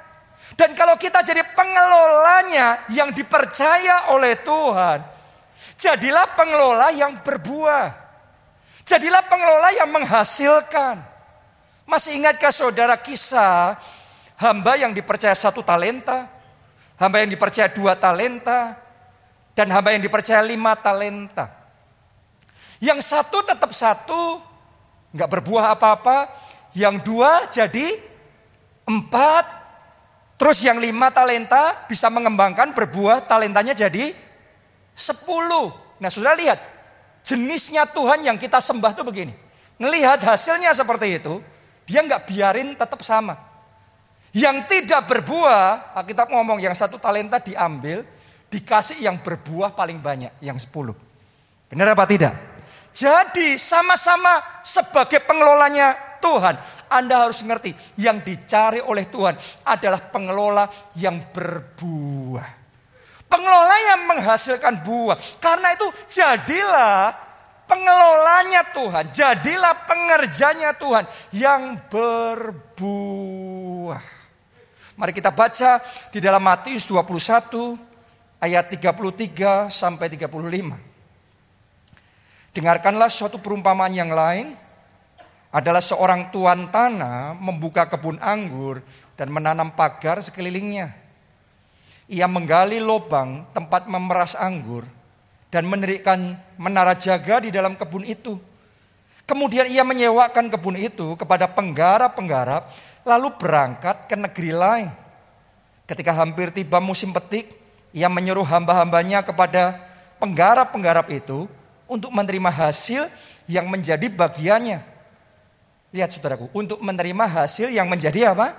Dan 0.56 0.72
kalau 0.72 0.96
kita 0.96 1.20
jadi 1.20 1.44
pengelolanya 1.52 2.88
yang 2.96 3.12
dipercaya 3.12 4.16
oleh 4.16 4.40
Tuhan, 4.40 5.04
jadilah 5.76 6.32
pengelola 6.40 6.96
yang 6.96 7.20
berbuah. 7.20 8.08
Jadilah 8.88 9.20
pengelola 9.28 9.70
yang 9.76 9.92
menghasilkan. 9.92 11.04
Masih 11.84 12.16
ingatkah 12.16 12.56
saudara 12.56 12.96
kisah 12.96 13.76
hamba 14.40 14.80
yang 14.80 14.96
dipercaya 14.96 15.36
satu 15.36 15.60
talenta, 15.60 16.32
hamba 16.96 17.20
yang 17.20 17.28
dipercaya 17.28 17.68
dua 17.68 18.00
talenta, 18.00 18.80
dan 19.52 19.68
hamba 19.76 19.92
yang 19.92 20.00
dipercaya 20.00 20.40
lima 20.40 20.72
talenta. 20.80 21.52
Yang 22.80 23.12
satu 23.12 23.44
tetap 23.44 23.76
satu, 23.76 24.40
nggak 25.14 25.30
berbuah 25.30 25.76
apa-apa. 25.78 26.28
Yang 26.76 26.96
dua 27.06 27.32
jadi 27.48 28.00
empat. 28.88 29.46
Terus 30.38 30.62
yang 30.62 30.78
lima 30.78 31.10
talenta 31.10 31.90
bisa 31.90 32.14
mengembangkan 32.14 32.78
berbuah 32.78 33.26
talentanya 33.26 33.74
jadi 33.74 34.14
sepuluh. 34.94 35.74
Nah 35.98 36.14
sudah 36.14 36.38
lihat, 36.38 36.62
jenisnya 37.26 37.90
Tuhan 37.90 38.22
yang 38.22 38.38
kita 38.38 38.62
sembah 38.62 38.94
tuh 38.94 39.02
begini. 39.02 39.34
Ngelihat 39.82 40.22
hasilnya 40.22 40.70
seperti 40.78 41.18
itu, 41.18 41.42
dia 41.90 42.06
nggak 42.06 42.30
biarin 42.30 42.78
tetap 42.78 43.02
sama. 43.02 43.34
Yang 44.30 44.70
tidak 44.70 45.10
berbuah, 45.10 45.98
kita 46.06 46.30
ngomong 46.30 46.62
yang 46.62 46.78
satu 46.78 47.02
talenta 47.02 47.42
diambil, 47.42 48.06
dikasih 48.54 49.02
yang 49.02 49.18
berbuah 49.18 49.74
paling 49.74 49.98
banyak, 49.98 50.30
yang 50.46 50.62
sepuluh. 50.62 50.94
Benar 51.66 51.98
apa 51.98 52.06
tidak? 52.06 52.38
Jadi 52.98 53.62
sama-sama 53.62 54.42
sebagai 54.66 55.22
pengelolanya 55.22 56.18
Tuhan, 56.18 56.58
Anda 56.90 57.30
harus 57.30 57.46
ngerti 57.46 57.70
yang 58.02 58.26
dicari 58.26 58.82
oleh 58.82 59.06
Tuhan 59.06 59.38
adalah 59.70 60.02
pengelola 60.10 60.66
yang 60.98 61.30
berbuah. 61.30 62.50
Pengelola 63.30 63.78
yang 63.94 64.02
menghasilkan 64.10 64.82
buah. 64.82 65.14
Karena 65.38 65.78
itu 65.78 65.86
jadilah 66.10 67.14
pengelolanya 67.70 68.66
Tuhan. 68.74 69.14
Jadilah 69.14 69.78
pengerjanya 69.86 70.74
Tuhan 70.74 71.06
yang 71.38 71.78
berbuah. 71.94 74.02
Mari 74.98 75.14
kita 75.14 75.30
baca 75.30 75.86
di 76.10 76.18
dalam 76.18 76.42
Matius 76.42 76.90
21 76.90 77.78
ayat 78.42 78.74
33 78.74 79.70
sampai 79.70 80.10
35. 80.10 80.87
Dengarkanlah 82.58 83.14
suatu 83.14 83.38
perumpamaan 83.38 83.94
yang 83.94 84.10
lain 84.10 84.58
adalah 85.54 85.82
seorang 85.82 86.34
tuan 86.34 86.74
tanah 86.74 87.38
membuka 87.38 87.86
kebun 87.86 88.18
anggur 88.18 88.82
dan 89.14 89.30
menanam 89.30 89.70
pagar 89.78 90.18
sekelilingnya 90.18 91.08
ia 92.08 92.26
menggali 92.26 92.80
lubang 92.80 93.44
tempat 93.52 93.86
memeras 93.92 94.34
anggur 94.40 94.88
dan 95.52 95.68
mendirikan 95.68 96.40
menara 96.56 96.96
jaga 96.96 97.44
di 97.44 97.52
dalam 97.52 97.76
kebun 97.76 98.08
itu. 98.08 98.40
Kemudian 99.28 99.68
ia 99.68 99.84
menyewakan 99.84 100.48
kebun 100.48 100.80
itu 100.80 101.20
kepada 101.20 101.52
penggarap-penggarap 101.52 102.72
lalu 103.04 103.28
berangkat 103.36 104.08
ke 104.08 104.16
negeri 104.16 104.52
lain. 104.56 104.90
Ketika 105.84 106.16
hampir 106.16 106.52
tiba 106.56 106.80
musim 106.80 107.12
petik, 107.12 107.52
ia 107.92 108.08
menyuruh 108.08 108.48
hamba-hambanya 108.48 109.24
kepada 109.28 109.76
penggarap-penggarap 110.24 111.12
itu 111.12 111.52
untuk 111.88 112.12
menerima 112.12 112.52
hasil 112.52 113.08
yang 113.48 113.72
menjadi 113.72 114.12
bagiannya. 114.12 114.84
Lihat 115.96 116.14
saudaraku, 116.14 116.52
untuk 116.52 116.84
menerima 116.84 117.26
hasil 117.26 117.72
yang 117.72 117.88
menjadi 117.88 118.36
apa? 118.36 118.54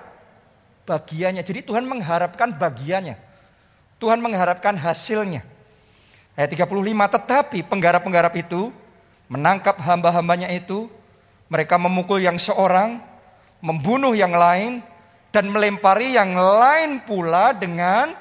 Bagiannya. 0.89 1.45
Jadi 1.45 1.61
Tuhan 1.61 1.85
mengharapkan 1.85 2.57
bagiannya. 2.57 3.21
Tuhan 4.01 4.19
mengharapkan 4.25 4.75
hasilnya. 4.75 5.45
Ayat 6.39 6.55
35, 6.55 6.71
tetapi 7.19 7.59
penggarap-penggarap 7.67 8.35
itu 8.41 8.73
menangkap 9.29 9.77
hamba-hambanya 9.77 10.49
itu, 10.55 10.89
mereka 11.53 11.77
memukul 11.77 12.23
yang 12.23 12.41
seorang, 12.41 13.03
membunuh 13.61 14.17
yang 14.17 14.33
lain, 14.33 14.81
dan 15.29 15.53
melempari 15.53 16.17
yang 16.17 16.33
lain 16.33 17.05
pula 17.05 17.53
dengan 17.53 18.17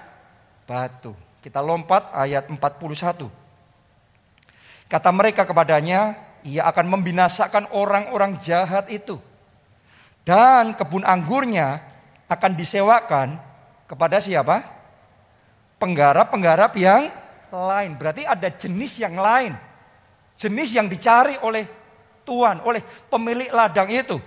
batu. 0.67 1.15
Kita 1.39 1.63
lompat 1.63 2.11
ayat 2.11 2.51
41. 2.51 3.46
Kata 4.87 5.11
mereka 5.11 5.43
kepadanya, 5.43 6.15
ia 6.47 6.63
akan 6.67 6.87
membinasakan 6.99 7.71
orang-orang 7.75 8.39
jahat 8.39 8.87
itu. 8.87 9.19
Dan 10.23 10.75
kebun 10.75 11.03
anggurnya 11.07 11.83
akan 12.27 12.51
disewakan 12.55 13.39
kepada 13.87 14.19
siapa? 14.19 14.77
penggarap-penggarap 15.77 16.73
yang 16.77 17.09
lain. 17.53 17.91
Berarti 17.95 18.25
ada 18.25 18.49
jenis 18.49 19.01
yang 19.01 19.15
lain. 19.17 19.53
Jenis 20.37 20.69
yang 20.73 20.85
dicari 20.85 21.37
oleh 21.41 21.65
Tuhan, 22.25 22.61
oleh 22.65 22.81
pemilik 23.09 23.49
ladang 23.49 23.89
itu. 23.89 24.17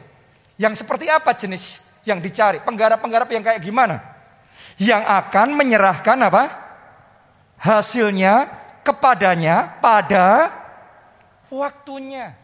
Yang 0.58 0.82
seperti 0.82 1.06
apa 1.06 1.30
jenis 1.36 1.84
yang 2.02 2.18
dicari? 2.18 2.58
Penggarap-penggarap 2.64 3.28
yang 3.30 3.44
kayak 3.44 3.60
gimana? 3.62 4.02
Yang 4.80 5.02
akan 5.06 5.48
menyerahkan 5.54 6.18
apa? 6.18 6.44
Hasilnya 7.60 8.48
kepadanya 8.84 9.80
pada 9.80 10.50
waktunya. 11.50 12.34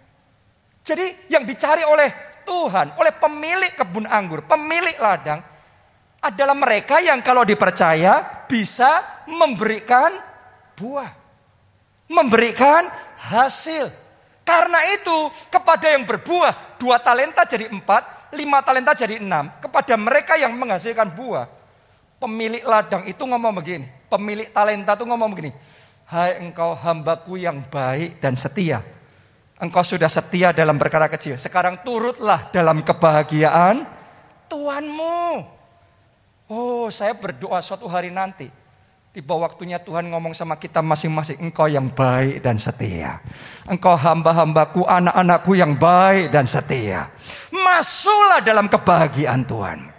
Jadi 0.87 1.31
yang 1.33 1.43
dicari 1.43 1.83
oleh 1.83 2.09
Tuhan, 2.47 2.95
oleh 2.95 3.13
pemilik 3.19 3.75
kebun 3.75 4.07
anggur, 4.07 4.47
pemilik 4.47 4.95
ladang, 5.03 5.43
adalah 6.23 6.55
mereka 6.55 7.03
yang 7.03 7.19
kalau 7.23 7.43
dipercaya 7.43 8.47
bisa 8.47 9.03
memberikan 9.27 10.15
buah. 10.79 11.11
Memberikan 12.07 12.87
hasil. 13.19 13.91
Karena 14.47 14.79
itu 14.95 15.27
kepada 15.51 15.91
yang 15.91 16.07
berbuah, 16.07 16.79
dua 16.79 17.03
talenta 17.03 17.43
jadi 17.43 17.67
empat, 17.67 18.31
lima 18.39 18.63
talenta 18.63 18.95
jadi 18.95 19.19
enam. 19.19 19.51
Kepada 19.59 19.99
mereka 19.99 20.39
yang 20.39 20.55
menghasilkan 20.55 21.11
buah, 21.19 21.51
pemilik 22.23 22.63
ladang 22.63 23.03
itu 23.11 23.27
ngomong 23.27 23.59
begini. 23.59 23.91
Pemilik 24.07 24.47
talenta 24.55 24.95
itu 24.95 25.03
ngomong 25.03 25.35
begini. 25.35 25.51
Hai 26.07 26.39
engkau 26.39 26.71
hambaku 26.79 27.35
yang 27.35 27.67
baik 27.67 28.23
dan 28.23 28.39
setia. 28.39 28.79
Engkau 29.59 29.83
sudah 29.83 30.07
setia 30.07 30.55
dalam 30.55 30.79
perkara 30.79 31.11
kecil. 31.11 31.35
Sekarang 31.35 31.83
turutlah 31.83 32.47
dalam 32.55 32.87
kebahagiaan 32.87 33.83
Tuhanmu. 34.47 35.43
Oh, 36.47 36.87
saya 36.95 37.11
berdoa 37.11 37.59
suatu 37.59 37.91
hari 37.91 38.15
nanti. 38.15 38.47
Tiba 39.11 39.35
waktunya 39.35 39.83
Tuhan 39.83 40.07
ngomong 40.07 40.31
sama 40.31 40.55
kita 40.55 40.79
masing-masing. 40.79 41.43
Engkau 41.43 41.67
yang 41.67 41.91
baik 41.91 42.39
dan 42.39 42.55
setia. 42.55 43.19
Engkau 43.67 43.99
hamba-hambaku, 43.99 44.87
anak-anakku 44.87 45.59
yang 45.59 45.75
baik 45.75 46.31
dan 46.31 46.47
setia. 46.47 47.11
Masuklah 47.51 48.47
dalam 48.47 48.71
kebahagiaan 48.71 49.43
Tuhan. 49.43 49.91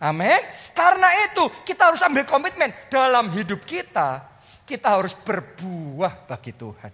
Amin. 0.00 0.40
Karena 0.72 1.12
itu 1.28 1.44
kita 1.68 1.92
harus 1.92 2.00
ambil 2.00 2.24
komitmen 2.24 2.72
dalam 2.88 3.28
hidup 3.36 3.60
kita. 3.68 4.31
Kita 4.72 4.96
harus 4.96 5.12
berbuah 5.12 6.24
bagi 6.24 6.56
Tuhan. 6.56 6.88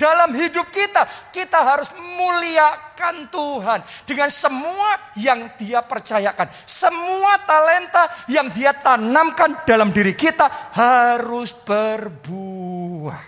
Dalam 0.00 0.32
hidup 0.32 0.72
kita, 0.72 1.04
kita 1.28 1.60
harus 1.60 1.92
muliakan 1.92 3.28
Tuhan 3.28 3.84
dengan 4.08 4.32
semua 4.32 5.12
yang 5.20 5.52
Dia 5.60 5.84
percayakan. 5.84 6.48
Semua 6.64 7.36
talenta 7.44 8.08
yang 8.32 8.48
Dia 8.48 8.72
tanamkan 8.72 9.60
dalam 9.68 9.92
diri 9.92 10.16
kita 10.16 10.72
harus 10.72 11.52
berbuah. 11.52 13.20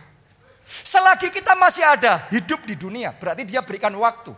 Selagi 0.80 1.28
kita 1.28 1.52
masih 1.52 1.84
ada 1.84 2.24
hidup 2.32 2.64
di 2.64 2.80
dunia, 2.80 3.12
berarti 3.12 3.44
Dia 3.44 3.60
berikan 3.60 3.92
waktu. 4.00 4.32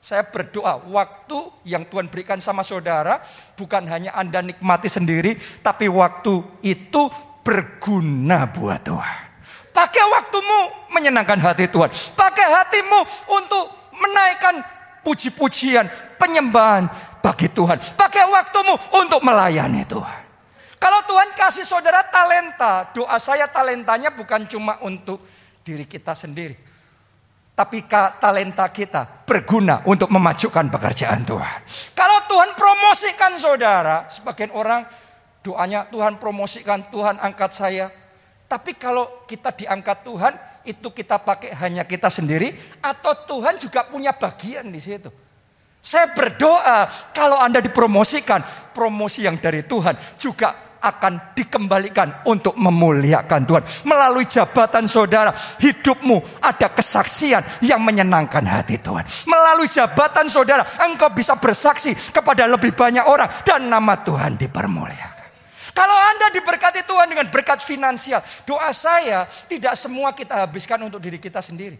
Saya 0.00 0.24
berdoa, 0.24 0.80
waktu 0.88 1.68
yang 1.68 1.84
Tuhan 1.84 2.08
berikan 2.08 2.40
sama 2.40 2.64
saudara 2.64 3.20
bukan 3.52 3.84
hanya 3.90 4.16
Anda 4.16 4.40
nikmati 4.40 4.88
sendiri, 4.88 5.36
tapi 5.60 5.90
waktu 5.90 6.40
itu 6.64 7.27
berguna 7.48 8.44
buat 8.44 8.84
Tuhan. 8.84 9.20
Pakai 9.72 10.04
waktumu 10.04 10.92
menyenangkan 10.92 11.40
hati 11.40 11.64
Tuhan. 11.72 11.88
Pakai 12.12 12.44
hatimu 12.44 13.00
untuk 13.32 13.64
menaikkan 13.96 14.60
puji-pujian, 15.00 15.88
penyembahan 16.20 16.92
bagi 17.24 17.48
Tuhan. 17.48 17.80
Pakai 17.96 18.28
waktumu 18.28 18.76
untuk 19.00 19.24
melayani 19.24 19.88
Tuhan. 19.88 20.28
Kalau 20.76 21.00
Tuhan 21.08 21.32
kasih 21.32 21.64
saudara 21.64 22.04
talenta, 22.04 22.92
doa 22.92 23.16
saya 23.16 23.48
talentanya 23.48 24.12
bukan 24.12 24.44
cuma 24.44 24.76
untuk 24.84 25.24
diri 25.64 25.88
kita 25.88 26.12
sendiri. 26.12 26.52
Tapi 27.56 27.88
talenta 28.22 28.68
kita 28.70 29.24
berguna 29.24 29.82
untuk 29.88 30.12
memajukan 30.12 30.68
pekerjaan 30.70 31.24
Tuhan. 31.26 31.58
Kalau 31.96 32.18
Tuhan 32.28 32.54
promosikan 32.54 33.34
saudara, 33.34 34.06
sebagian 34.06 34.54
orang 34.54 34.86
doanya 35.48 35.88
Tuhan 35.88 36.20
promosikan, 36.20 36.84
Tuhan 36.92 37.16
angkat 37.16 37.56
saya, 37.56 37.88
Tapi 38.48 38.80
kalau 38.80 39.28
kita 39.28 39.52
diangkat 39.52 40.08
Tuhan, 40.08 40.32
itu 40.64 40.88
kita 40.88 41.20
pakai 41.20 41.52
hanya 41.60 41.84
kita 41.84 42.08
sendiri 42.08 42.80
atau 42.80 43.12
Tuhan 43.28 43.60
juga 43.60 43.84
punya 43.84 44.16
bagian 44.16 44.64
di 44.72 44.80
situ. 44.80 45.12
Saya 45.84 46.16
berdoa 46.16 46.88
kalau 47.12 47.36
Anda 47.36 47.60
dipromosikan, 47.60 48.40
promosi 48.72 49.28
yang 49.28 49.36
dari 49.36 49.68
Tuhan 49.68 50.00
juga 50.16 50.80
akan 50.80 51.36
dikembalikan 51.36 52.24
untuk 52.24 52.56
memuliakan 52.56 53.44
Tuhan. 53.44 53.64
Melalui 53.84 54.24
jabatan 54.24 54.88
saudara, 54.88 55.36
hidupmu 55.60 56.40
ada 56.40 56.72
kesaksian 56.72 57.44
yang 57.60 57.84
menyenangkan 57.84 58.48
hati 58.48 58.80
Tuhan. 58.80 59.04
Melalui 59.28 59.68
jabatan 59.68 60.24
saudara, 60.32 60.64
engkau 60.88 61.12
bisa 61.12 61.36
bersaksi 61.36 61.92
kepada 61.92 62.48
lebih 62.48 62.72
banyak 62.72 63.04
orang 63.04 63.28
dan 63.44 63.68
nama 63.68 63.92
Tuhan 64.00 64.40
dipermuliakan. 64.40 65.17
Kalau 65.78 65.94
Anda 65.94 66.34
diberkati 66.34 66.82
Tuhan 66.82 67.06
dengan 67.06 67.30
berkat 67.30 67.62
finansial, 67.62 68.18
doa 68.42 68.74
saya 68.74 69.30
tidak 69.46 69.78
semua 69.78 70.10
kita 70.10 70.42
habiskan 70.42 70.82
untuk 70.82 70.98
diri 70.98 71.22
kita 71.22 71.38
sendiri. 71.38 71.78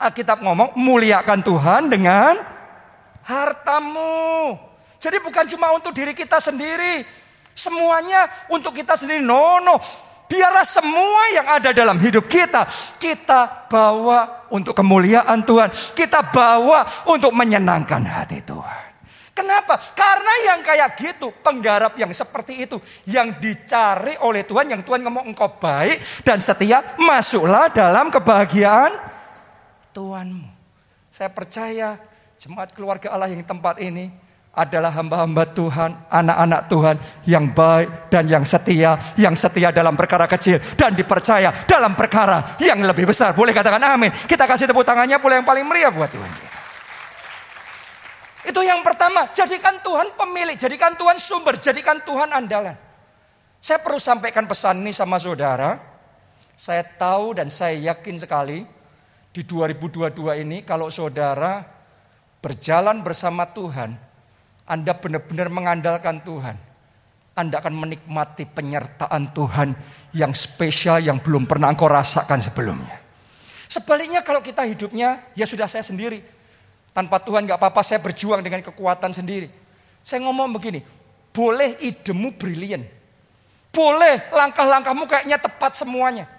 Alkitab 0.00 0.40
ngomong, 0.40 0.72
muliakan 0.80 1.44
Tuhan 1.44 1.92
dengan 1.92 2.40
hartamu. 3.20 4.56
Jadi 4.96 5.20
bukan 5.20 5.44
cuma 5.44 5.76
untuk 5.76 5.92
diri 5.92 6.16
kita 6.16 6.40
sendiri, 6.40 7.04
Semuanya 7.54 8.26
untuk 8.50 8.74
kita 8.74 8.98
sendiri. 8.98 9.22
No, 9.22 9.62
no. 9.62 9.78
Biarlah 10.26 10.66
semua 10.66 11.22
yang 11.30 11.46
ada 11.46 11.70
dalam 11.70 11.94
hidup 12.02 12.26
kita, 12.26 12.66
kita 12.98 13.70
bawa 13.70 14.50
untuk 14.50 14.74
kemuliaan 14.74 15.46
Tuhan. 15.46 15.70
Kita 15.94 16.34
bawa 16.34 17.06
untuk 17.06 17.30
menyenangkan 17.30 18.02
hati 18.02 18.42
Tuhan. 18.42 18.93
Kenapa? 19.34 19.74
Karena 19.98 20.54
yang 20.54 20.62
kayak 20.62 20.94
gitu, 20.94 21.34
penggarap 21.42 21.98
yang 21.98 22.14
seperti 22.14 22.70
itu, 22.70 22.78
yang 23.10 23.34
dicari 23.42 24.14
oleh 24.22 24.46
Tuhan, 24.46 24.70
yang 24.70 24.82
Tuhan 24.86 25.02
ngomong 25.02 25.26
engkau 25.26 25.58
baik 25.58 26.22
dan 26.22 26.38
setia, 26.38 26.94
masuklah 27.02 27.66
dalam 27.66 28.14
kebahagiaan 28.14 28.94
Tuhanmu. 29.90 30.46
Saya 31.10 31.34
percaya 31.34 31.98
jemaat 32.38 32.70
keluarga 32.78 33.10
Allah 33.10 33.26
yang 33.26 33.42
tempat 33.42 33.82
ini, 33.82 34.14
adalah 34.54 34.94
hamba-hamba 34.94 35.50
Tuhan, 35.50 35.98
anak-anak 36.06 36.60
Tuhan 36.70 36.96
yang 37.26 37.50
baik 37.50 38.06
dan 38.06 38.30
yang 38.30 38.46
setia, 38.46 39.18
yang 39.18 39.34
setia 39.34 39.74
dalam 39.74 39.98
perkara 39.98 40.30
kecil 40.30 40.62
dan 40.78 40.94
dipercaya 40.94 41.66
dalam 41.66 41.98
perkara 41.98 42.54
yang 42.62 42.78
lebih 42.86 43.10
besar. 43.10 43.34
Boleh 43.34 43.50
katakan 43.50 43.82
amin. 43.82 44.14
Kita 44.14 44.46
kasih 44.46 44.70
tepuk 44.70 44.86
tangannya 44.86 45.18
pula 45.18 45.42
yang 45.42 45.46
paling 45.46 45.66
meriah 45.66 45.90
buat 45.90 46.06
Tuhan 46.06 46.53
Itu 48.44 48.60
yang 48.60 48.84
pertama, 48.84 49.32
jadikan 49.32 49.80
Tuhan 49.80 50.12
pemilik, 50.14 50.56
jadikan 50.60 50.92
Tuhan 50.94 51.16
sumber, 51.16 51.56
jadikan 51.56 52.00
Tuhan 52.04 52.28
andalan. 52.28 52.76
Saya 53.64 53.80
perlu 53.80 53.96
sampaikan 53.96 54.44
pesan 54.44 54.84
ini 54.84 54.92
sama 54.92 55.16
saudara. 55.16 55.80
Saya 56.54 56.84
tahu 56.84 57.34
dan 57.34 57.48
saya 57.48 57.74
yakin 57.92 58.20
sekali 58.20 58.62
di 59.32 59.42
2022 59.42 60.44
ini 60.44 60.62
kalau 60.62 60.92
saudara 60.92 61.64
berjalan 62.44 63.00
bersama 63.00 63.48
Tuhan, 63.48 63.96
anda 64.68 64.92
benar-benar 64.96 65.48
mengandalkan 65.48 66.20
Tuhan. 66.24 66.56
Anda 67.34 67.58
akan 67.58 67.74
menikmati 67.74 68.46
penyertaan 68.46 69.34
Tuhan 69.34 69.74
yang 70.14 70.30
spesial 70.30 71.02
yang 71.02 71.18
belum 71.18 71.50
pernah 71.50 71.66
engkau 71.72 71.90
rasakan 71.90 72.38
sebelumnya. 72.38 72.94
Sebaliknya 73.66 74.22
kalau 74.22 74.38
kita 74.38 74.62
hidupnya, 74.62 75.34
ya 75.34 75.42
sudah 75.42 75.66
saya 75.66 75.82
sendiri. 75.82 76.22
Tanpa 76.94 77.18
Tuhan 77.18 77.42
gak 77.42 77.58
apa-apa 77.58 77.82
saya 77.82 77.98
berjuang 77.98 78.38
dengan 78.38 78.62
kekuatan 78.62 79.10
sendiri. 79.10 79.50
Saya 80.06 80.22
ngomong 80.22 80.54
begini, 80.54 80.78
boleh 81.34 81.74
idemu 81.82 82.30
brilian. 82.38 82.86
Boleh 83.74 84.30
langkah-langkahmu 84.30 85.10
kayaknya 85.10 85.42
tepat 85.42 85.74
semuanya. 85.74 86.30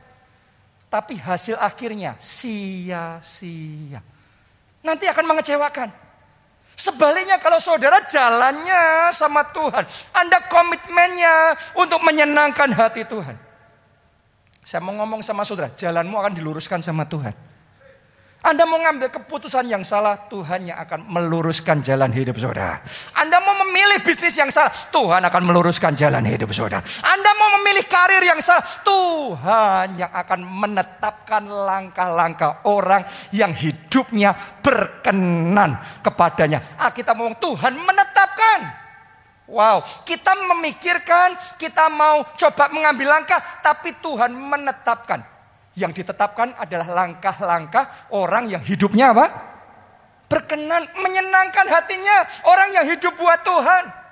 Tapi 0.88 1.20
hasil 1.20 1.60
akhirnya 1.60 2.16
sia-sia. 2.16 4.00
Nanti 4.80 5.12
akan 5.12 5.26
mengecewakan. 5.28 5.92
Sebaliknya 6.76 7.36
kalau 7.44 7.60
saudara 7.60 8.00
jalannya 8.08 9.12
sama 9.12 9.44
Tuhan, 9.52 9.84
Anda 10.16 10.40
komitmennya 10.48 11.56
untuk 11.76 12.00
menyenangkan 12.00 12.72
hati 12.72 13.04
Tuhan. 13.04 13.36
Saya 14.64 14.80
mau 14.80 14.96
ngomong 14.96 15.20
sama 15.20 15.44
saudara, 15.44 15.72
jalanmu 15.72 16.16
akan 16.16 16.32
diluruskan 16.36 16.80
sama 16.80 17.04
Tuhan. 17.04 17.36
Anda 18.46 18.62
mau 18.70 18.78
ngambil 18.78 19.10
keputusan 19.10 19.66
yang 19.66 19.82
salah, 19.82 20.30
Tuhan 20.30 20.70
yang 20.70 20.78
akan 20.78 21.10
meluruskan 21.10 21.82
jalan 21.82 22.14
hidup 22.14 22.38
saudara. 22.38 22.78
Anda 23.18 23.42
mau 23.42 23.58
memilih 23.66 24.06
bisnis 24.06 24.38
yang 24.38 24.54
salah, 24.54 24.70
Tuhan 24.94 25.26
akan 25.26 25.42
meluruskan 25.50 25.98
jalan 25.98 26.22
hidup 26.22 26.54
saudara. 26.54 26.86
Anda 27.10 27.32
mau 27.34 27.58
memilih 27.58 27.90
karir 27.90 28.22
yang 28.22 28.38
salah, 28.46 28.62
Tuhan 28.86 29.98
yang 29.98 30.14
akan 30.14 30.46
menetapkan 30.46 31.42
langkah-langkah 31.50 32.70
orang 32.70 33.02
yang 33.34 33.50
hidupnya 33.50 34.38
berkenan 34.62 35.82
kepadanya. 36.06 36.78
Ah, 36.78 36.94
kita 36.94 37.18
ngomong 37.18 37.42
Tuhan 37.42 37.74
menetapkan. 37.74 38.60
Wow, 39.50 39.82
kita 40.06 40.38
memikirkan, 40.38 41.34
kita 41.58 41.90
mau 41.90 42.22
coba 42.38 42.70
mengambil 42.70 43.10
langkah, 43.10 43.42
tapi 43.66 43.94
Tuhan 44.06 44.34
menetapkan. 44.38 45.35
Yang 45.76 46.04
ditetapkan 46.04 46.56
adalah 46.56 46.88
langkah-langkah 46.88 48.08
orang 48.16 48.48
yang 48.48 48.64
hidupnya 48.64 49.12
apa? 49.12 49.28
Berkenan, 50.32 50.88
menyenangkan 50.96 51.68
hatinya. 51.68 52.24
Orang 52.48 52.72
yang 52.72 52.88
hidup 52.88 53.14
buat 53.20 53.44
Tuhan. 53.44 54.08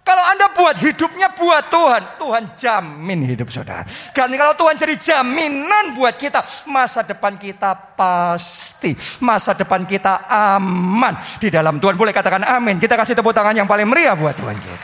Kalau 0.00 0.24
Anda 0.26 0.50
buat 0.56 0.74
hidupnya 0.80 1.28
buat 1.36 1.70
Tuhan, 1.70 2.02
Tuhan 2.18 2.44
jamin 2.56 3.30
hidup 3.30 3.52
saudara. 3.52 3.84
Karena 4.10 4.34
kalau 4.42 4.54
Tuhan 4.58 4.74
jadi 4.74 4.94
jaminan 4.96 5.94
buat 5.94 6.16
kita, 6.16 6.66
masa 6.66 7.04
depan 7.06 7.36
kita 7.36 7.94
pasti, 7.94 8.96
masa 9.22 9.54
depan 9.54 9.86
kita 9.86 10.26
aman 10.26 11.14
di 11.38 11.52
dalam 11.52 11.78
Tuhan. 11.78 11.94
Boleh 11.94 12.10
katakan 12.16 12.42
amin. 12.42 12.80
Kita 12.80 12.98
kasih 12.98 13.14
tepuk 13.14 13.30
tangan 13.30 13.54
yang 13.54 13.68
paling 13.70 13.86
meriah 13.86 14.16
buat 14.18 14.34
Tuhan 14.34 14.56
kita. 14.56 14.78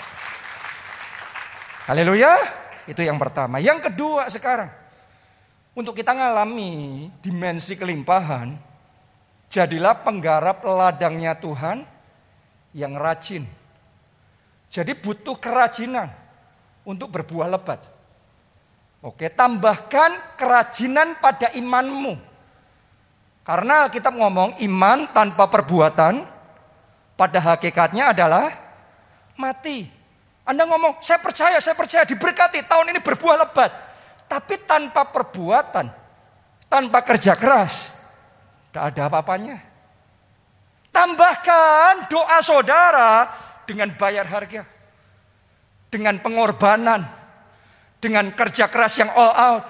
Haleluya. 1.91 2.35
Itu 2.87 3.03
yang 3.03 3.19
pertama. 3.19 3.59
Yang 3.59 3.91
kedua 3.91 4.31
sekarang. 4.31 4.86
Untuk 5.77 5.93
kita 5.93 6.17
mengalami 6.17 7.05
dimensi 7.21 7.77
kelimpahan, 7.77 8.57
jadilah 9.53 9.93
penggarap 10.01 10.65
ladangnya 10.65 11.37
Tuhan 11.37 11.85
yang 12.73 12.97
rajin. 12.97 13.45
Jadi 14.73 14.97
butuh 14.97 15.37
kerajinan 15.37 16.09
untuk 16.81 17.13
berbuah 17.13 17.53
lebat. 17.53 17.85
Oke, 19.05 19.29
tambahkan 19.29 20.41
kerajinan 20.41 21.21
pada 21.21 21.53
imanmu. 21.53 22.17
Karena 23.45 23.93
kita 23.93 24.09
ngomong 24.09 24.57
iman 24.65 25.13
tanpa 25.13 25.45
perbuatan 25.45 26.25
pada 27.21 27.39
hakikatnya 27.53 28.17
adalah 28.17 28.49
mati. 29.37 29.85
Anda 30.49 30.65
ngomong, 30.65 31.05
saya 31.05 31.21
percaya, 31.21 31.61
saya 31.61 31.77
percaya 31.77 32.09
diberkati 32.09 32.65
tahun 32.65 32.97
ini 32.97 33.01
berbuah 33.05 33.45
lebat. 33.45 33.86
Tapi 34.27 34.67
tanpa 34.67 35.07
perbuatan, 35.07 35.87
tanpa 36.67 36.99
kerja 37.07 37.39
keras, 37.39 37.95
tidak 38.71 38.85
ada 38.93 39.03
apa-apanya. 39.09 39.57
Tambahkan 40.91 42.09
doa 42.09 42.39
saudara 42.41 43.29
dengan 43.69 43.93
bayar 43.97 44.25
harga. 44.29 44.65
Dengan 45.93 46.17
pengorbanan. 46.21 47.05
Dengan 48.01 48.33
kerja 48.33 48.69
keras 48.69 49.01
yang 49.01 49.13
all 49.13 49.33
out. 49.33 49.65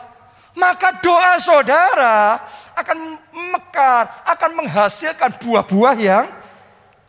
Maka 0.57 1.03
doa 1.05 1.37
saudara 1.37 2.41
akan 2.77 2.99
mekar, 3.53 4.25
akan 4.25 4.51
menghasilkan 4.59 5.37
buah-buah 5.41 5.97
yang 6.01 6.27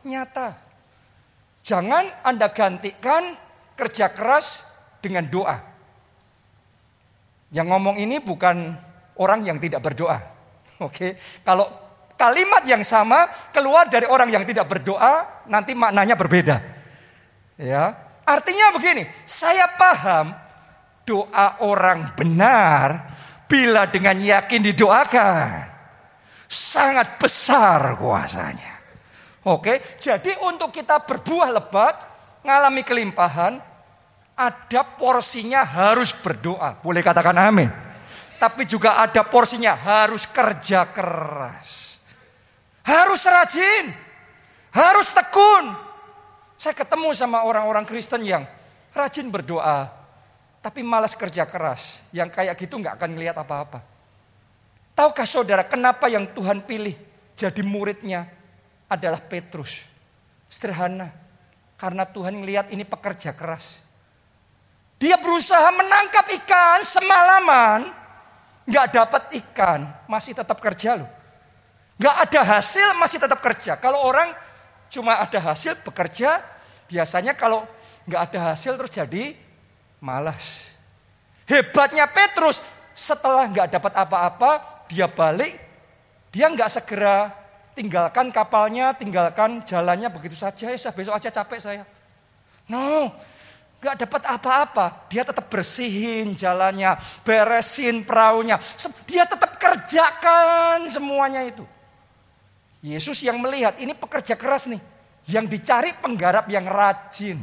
nyata. 0.04 0.56
Jangan 1.64 2.08
Anda 2.24 2.48
gantikan 2.52 3.36
kerja 3.76 4.12
keras 4.12 4.68
dengan 5.04 5.28
doa. 5.28 5.67
Yang 7.52 7.68
ngomong 7.72 7.96
ini 7.96 8.20
bukan 8.20 8.76
orang 9.18 9.44
yang 9.48 9.58
tidak 9.58 9.84
berdoa. 9.84 10.20
Oke, 10.88 11.18
kalau 11.42 11.66
kalimat 12.18 12.66
yang 12.66 12.82
sama 12.82 13.30
keluar 13.54 13.88
dari 13.88 14.10
orang 14.10 14.30
yang 14.30 14.44
tidak 14.44 14.68
berdoa, 14.68 15.46
nanti 15.48 15.78
maknanya 15.78 16.18
berbeda. 16.18 16.58
Ya, 17.58 17.98
artinya 18.22 18.70
begini, 18.76 19.10
saya 19.26 19.66
paham 19.78 20.34
doa 21.08 21.64
orang 21.66 22.14
benar 22.14 23.16
bila 23.50 23.88
dengan 23.88 24.20
yakin 24.20 24.62
didoakan 24.62 25.78
sangat 26.48 27.20
besar 27.20 28.00
kuasanya. 28.00 28.80
Oke, 29.48 29.80
jadi 29.96 30.36
untuk 30.44 30.76
kita 30.76 31.04
berbuah 31.08 31.56
lebat, 31.56 31.96
ngalami 32.44 32.84
kelimpahan, 32.84 33.64
ada 34.38 34.86
porsinya 34.86 35.66
harus 35.66 36.14
berdoa. 36.14 36.78
Boleh 36.86 37.02
katakan 37.02 37.34
amin. 37.34 37.74
Tapi 38.38 38.70
juga 38.70 39.02
ada 39.02 39.26
porsinya 39.26 39.74
harus 39.74 40.30
kerja 40.30 40.86
keras. 40.94 41.98
Harus 42.86 43.26
rajin. 43.26 43.90
Harus 44.70 45.10
tekun. 45.10 45.74
Saya 46.54 46.78
ketemu 46.78 47.18
sama 47.18 47.42
orang-orang 47.50 47.82
Kristen 47.90 48.22
yang 48.22 48.46
rajin 48.94 49.28
berdoa. 49.34 49.98
tapi 50.58 50.84
malas 50.84 51.16
kerja 51.16 51.48
keras. 51.48 52.04
Yang 52.12 52.30
kayak 52.36 52.60
gitu 52.60 52.76
nggak 52.76 53.00
akan 53.00 53.16
ngelihat 53.16 53.40
apa-apa. 53.40 53.80
Tahukah 54.92 55.24
saudara 55.24 55.64
kenapa 55.64 56.12
yang 56.12 56.28
Tuhan 56.28 56.60
pilih 56.60 56.92
jadi 57.40 57.64
muridnya 57.64 58.28
adalah 58.92 59.24
Petrus? 59.24 59.88
Sederhana. 60.52 61.08
Karena 61.80 62.04
Tuhan 62.04 62.36
ngelihat 62.36 62.68
ini 62.76 62.84
pekerja 62.84 63.32
keras. 63.32 63.87
Dia 64.98 65.18
berusaha 65.22 65.70
menangkap 65.74 66.26
ikan 66.42 66.82
semalaman. 66.82 67.94
Nggak 68.68 68.88
dapat 68.92 69.24
ikan, 69.46 69.88
masih 70.10 70.36
tetap 70.36 70.60
kerja 70.60 71.00
loh. 71.00 71.10
Nggak 71.98 72.16
ada 72.28 72.42
hasil, 72.58 72.94
masih 73.00 73.18
tetap 73.18 73.40
kerja. 73.40 73.80
Kalau 73.80 74.04
orang 74.04 74.34
cuma 74.92 75.18
ada 75.18 75.40
hasil 75.40 75.80
bekerja, 75.82 76.44
biasanya 76.92 77.34
kalau 77.38 77.64
nggak 78.06 78.22
ada 78.32 78.40
hasil 78.54 78.76
terus 78.76 78.92
jadi 78.92 79.34
malas. 80.04 80.76
Hebatnya 81.48 82.06
Petrus, 82.12 82.60
setelah 82.92 83.48
nggak 83.48 83.80
dapat 83.80 83.94
apa-apa, 83.96 84.84
dia 84.92 85.08
balik, 85.08 85.56
dia 86.30 86.52
nggak 86.52 86.68
segera 86.68 87.32
tinggalkan 87.78 88.34
kapalnya, 88.34 88.92
tinggalkan 88.98 89.64
jalannya 89.64 90.10
begitu 90.12 90.36
saja. 90.36 90.74
Ya 90.74 90.92
besok 90.92 91.14
aja 91.16 91.30
capek 91.30 91.60
saya. 91.62 91.84
No, 92.68 93.16
nggak 93.88 94.04
dapat 94.04 94.24
apa-apa. 94.28 95.08
Dia 95.08 95.24
tetap 95.24 95.48
bersihin 95.48 96.36
jalannya, 96.36 97.00
beresin 97.24 98.04
perahunya. 98.04 98.60
Dia 99.08 99.24
tetap 99.24 99.56
kerjakan 99.56 100.92
semuanya 100.92 101.48
itu. 101.48 101.64
Yesus 102.84 103.24
yang 103.24 103.40
melihat 103.40 103.80
ini 103.80 103.96
pekerja 103.96 104.36
keras 104.36 104.68
nih. 104.68 104.84
Yang 105.32 105.60
dicari 105.60 105.96
penggarap 106.04 106.52
yang 106.52 106.68
rajin. 106.68 107.40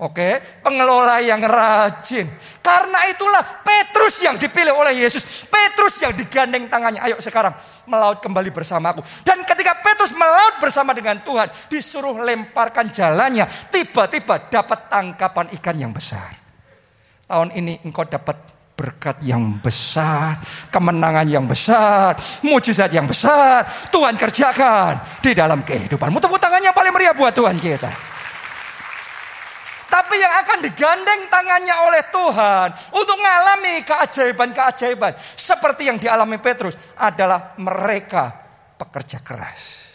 Oke, 0.00 0.40
pengelola 0.64 1.20
yang 1.22 1.44
rajin. 1.44 2.26
Karena 2.64 3.06
itulah 3.06 3.62
Petrus 3.62 4.24
yang 4.24 4.34
dipilih 4.34 4.74
oleh 4.74 5.06
Yesus. 5.06 5.46
Petrus 5.46 6.02
yang 6.02 6.16
digandeng 6.16 6.66
tangannya. 6.66 7.04
Ayo 7.04 7.20
sekarang 7.22 7.52
melaut 7.88 8.20
kembali 8.20 8.50
bersama 8.52 8.92
aku. 8.92 9.04
Dan 9.22 9.40
ketika 9.46 9.76
Petrus 9.80 10.12
melaut 10.12 10.58
bersama 10.60 10.92
dengan 10.92 11.20
Tuhan, 11.20 11.48
disuruh 11.70 12.20
lemparkan 12.20 12.92
jalannya, 12.92 13.48
tiba-tiba 13.70 14.50
dapat 14.50 14.88
tangkapan 14.90 15.46
ikan 15.60 15.76
yang 15.76 15.92
besar. 15.94 16.36
Tahun 17.30 17.54
ini 17.54 17.78
engkau 17.86 18.02
dapat 18.04 18.50
berkat 18.80 19.20
yang 19.20 19.60
besar, 19.60 20.40
kemenangan 20.72 21.28
yang 21.28 21.44
besar, 21.44 22.16
mujizat 22.40 22.88
yang 22.88 23.04
besar. 23.04 23.68
Tuhan 23.92 24.16
kerjakan 24.16 25.20
di 25.20 25.36
dalam 25.36 25.60
kehidupanmu. 25.60 26.16
Tepuk 26.16 26.40
tangannya 26.40 26.72
paling 26.72 26.92
meriah 26.96 27.12
buat 27.12 27.36
Tuhan 27.36 27.60
kita. 27.60 28.09
Tapi 29.90 30.14
yang 30.22 30.34
akan 30.46 30.58
digandeng 30.62 31.26
tangannya 31.26 31.76
oleh 31.90 32.02
Tuhan 32.14 32.68
untuk 32.94 33.16
mengalami 33.18 33.82
keajaiban-keajaiban 33.82 35.18
seperti 35.34 35.90
yang 35.90 35.98
dialami 35.98 36.38
Petrus 36.38 36.78
adalah 36.94 37.58
mereka 37.58 38.30
pekerja 38.78 39.18
keras. 39.18 39.90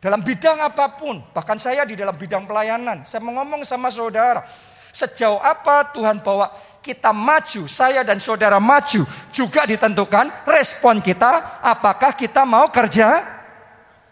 Dalam 0.00 0.20
bidang 0.20 0.60
apa 0.60 0.96
pun, 0.96 1.20
bahkan 1.32 1.56
saya 1.56 1.84
di 1.84 1.96
dalam 1.96 2.12
bidang 2.16 2.44
pelayanan, 2.44 3.04
saya 3.08 3.24
mau 3.24 3.40
ngomong 3.40 3.64
sama 3.64 3.88
saudara, 3.88 4.44
sejauh 4.92 5.40
apa 5.40 5.92
Tuhan 5.96 6.20
bawa 6.20 6.52
kita 6.84 7.16
maju, 7.16 7.64
saya 7.64 8.04
dan 8.04 8.20
saudara 8.20 8.60
maju, 8.60 9.08
juga 9.32 9.64
ditentukan 9.64 10.44
respon 10.44 11.00
kita, 11.00 11.60
apakah 11.64 12.12
kita 12.12 12.44
mau 12.44 12.68
kerja 12.68 13.24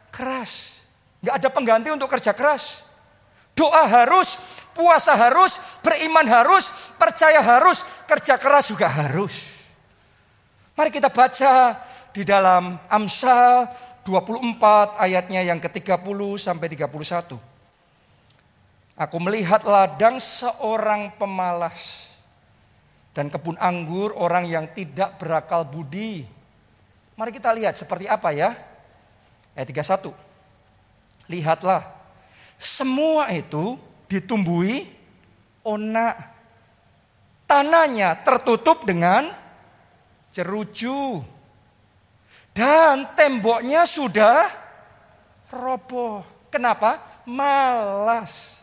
keras. 0.08 0.80
Gak 1.20 1.44
ada 1.44 1.48
pengganti 1.52 1.92
untuk 1.92 2.08
kerja 2.08 2.32
keras. 2.32 2.88
Doa 3.52 3.84
harus, 3.84 4.40
Puasa 4.72 5.12
harus, 5.12 5.60
beriman 5.84 6.24
harus, 6.24 6.72
percaya 6.96 7.44
harus, 7.44 7.84
kerja 8.08 8.40
keras 8.40 8.72
juga 8.72 8.88
harus. 8.88 9.60
Mari 10.72 10.88
kita 10.88 11.12
baca 11.12 11.76
di 12.16 12.24
dalam 12.24 12.80
Amsal 12.88 13.68
24 14.04 14.98
ayatnya 14.98 15.44
yang 15.44 15.60
ke-30 15.60 16.20
sampai 16.40 16.66
31. 16.72 17.36
Aku 18.96 19.16
melihat 19.20 19.64
ladang 19.64 20.16
seorang 20.20 21.12
pemalas 21.16 22.12
dan 23.12 23.28
kebun 23.28 23.56
anggur 23.60 24.16
orang 24.16 24.48
yang 24.48 24.64
tidak 24.72 25.20
berakal 25.20 25.64
budi. 25.68 26.24
Mari 27.16 27.30
kita 27.32 27.52
lihat 27.52 27.76
seperti 27.76 28.08
apa 28.08 28.32
ya. 28.32 28.56
Ayat 29.52 29.68
31. 29.68 30.12
Lihatlah, 31.28 31.84
semua 32.56 33.28
itu 33.32 33.76
ditumbuhi 34.12 34.84
onak. 35.64 36.28
Tanahnya 37.48 38.20
tertutup 38.20 38.84
dengan 38.84 39.32
jeruju. 40.32 41.24
Dan 42.52 43.08
temboknya 43.16 43.88
sudah 43.88 44.44
roboh. 45.48 46.20
Kenapa? 46.52 47.00
Malas. 47.24 48.60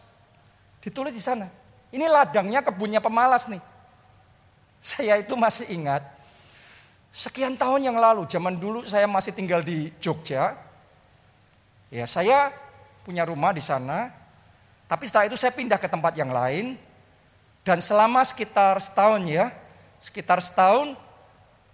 Ditulis 0.81 1.13
di 1.13 1.21
sana. 1.21 1.49
Ini 1.89 2.05
ladangnya 2.05 2.61
kebunnya 2.61 3.01
pemalas 3.01 3.49
nih. 3.49 3.61
Saya 4.77 5.17
itu 5.17 5.33
masih 5.33 5.73
ingat. 5.73 6.05
Sekian 7.09 7.57
tahun 7.57 7.89
yang 7.89 7.97
lalu, 7.97 8.29
zaman 8.29 8.61
dulu 8.61 8.85
saya 8.85 9.09
masih 9.09 9.33
tinggal 9.33 9.65
di 9.65 9.89
Jogja. 9.97 10.53
Ya, 11.89 12.05
saya 12.05 12.53
punya 13.01 13.25
rumah 13.25 13.49
di 13.49 13.65
sana. 13.65 14.13
Tapi 14.89 15.03
setelah 15.05 15.29
itu 15.29 15.37
saya 15.37 15.53
pindah 15.53 15.77
ke 15.77 15.85
tempat 15.85 16.17
yang 16.17 16.33
lain. 16.33 16.73
Dan 17.61 17.77
selama 17.77 18.25
sekitar 18.25 18.81
setahun 18.81 19.21
ya, 19.29 19.53
sekitar 20.01 20.41
setahun 20.41 20.97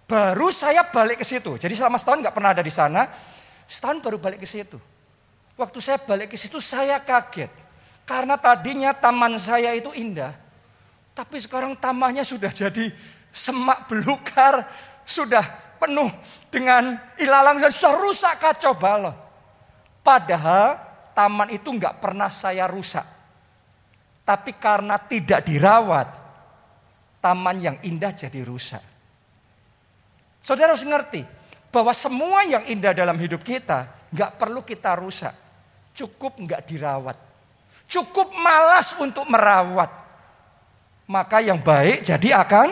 baru 0.04 0.52
saya 0.52 0.84
balik 0.84 1.24
ke 1.24 1.26
situ. 1.26 1.56
Jadi 1.56 1.72
selama 1.72 1.96
setahun 1.96 2.20
nggak 2.20 2.36
pernah 2.36 2.52
ada 2.52 2.60
di 2.60 2.68
sana. 2.68 3.08
Setahun 3.64 4.04
baru 4.04 4.20
balik 4.20 4.44
ke 4.44 4.48
situ. 4.48 4.76
Waktu 5.56 5.78
saya 5.80 5.96
balik 5.96 6.36
ke 6.36 6.36
situ 6.36 6.60
saya 6.60 7.00
kaget. 7.00 7.48
Karena 8.04 8.36
tadinya 8.36 8.92
taman 8.92 9.40
saya 9.40 9.72
itu 9.72 9.90
indah. 9.96 10.36
Tapi 11.16 11.40
sekarang 11.40 11.72
tamannya 11.72 12.22
sudah 12.22 12.52
jadi 12.52 12.92
semak 13.32 13.88
belukar. 13.88 14.68
Sudah 15.08 15.42
penuh 15.80 16.12
dengan 16.52 17.00
ilalang 17.16 17.64
dan 17.64 17.72
sudah 17.72 17.96
rusak 18.04 18.34
kacau 18.36 18.76
balau. 18.76 19.16
Padahal 20.04 20.85
taman 21.16 21.48
itu 21.48 21.72
nggak 21.72 21.96
pernah 21.96 22.28
saya 22.28 22.68
rusak. 22.68 23.08
Tapi 24.26 24.60
karena 24.60 25.00
tidak 25.00 25.48
dirawat, 25.48 26.08
taman 27.24 27.56
yang 27.56 27.76
indah 27.80 28.12
jadi 28.12 28.44
rusak. 28.44 28.84
Saudara 30.44 30.76
harus 30.76 30.84
ngerti 30.84 31.24
bahwa 31.72 31.96
semua 31.96 32.44
yang 32.44 32.68
indah 32.68 32.92
dalam 32.92 33.16
hidup 33.16 33.40
kita 33.40 34.10
nggak 34.12 34.36
perlu 34.36 34.60
kita 34.60 34.92
rusak. 35.00 35.32
Cukup 35.96 36.36
nggak 36.36 36.68
dirawat. 36.68 37.16
Cukup 37.88 38.36
malas 38.36 38.92
untuk 39.00 39.24
merawat. 39.32 39.88
Maka 41.06 41.40
yang 41.40 41.62
baik 41.62 42.04
jadi 42.04 42.44
akan 42.44 42.68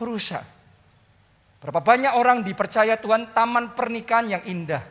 rusak. 0.00 0.42
Berapa 1.60 1.84
banyak 1.84 2.16
orang 2.16 2.42
dipercaya 2.42 2.96
Tuhan 2.96 3.36
taman 3.36 3.76
pernikahan 3.76 4.26
yang 4.32 4.42
indah. 4.48 4.82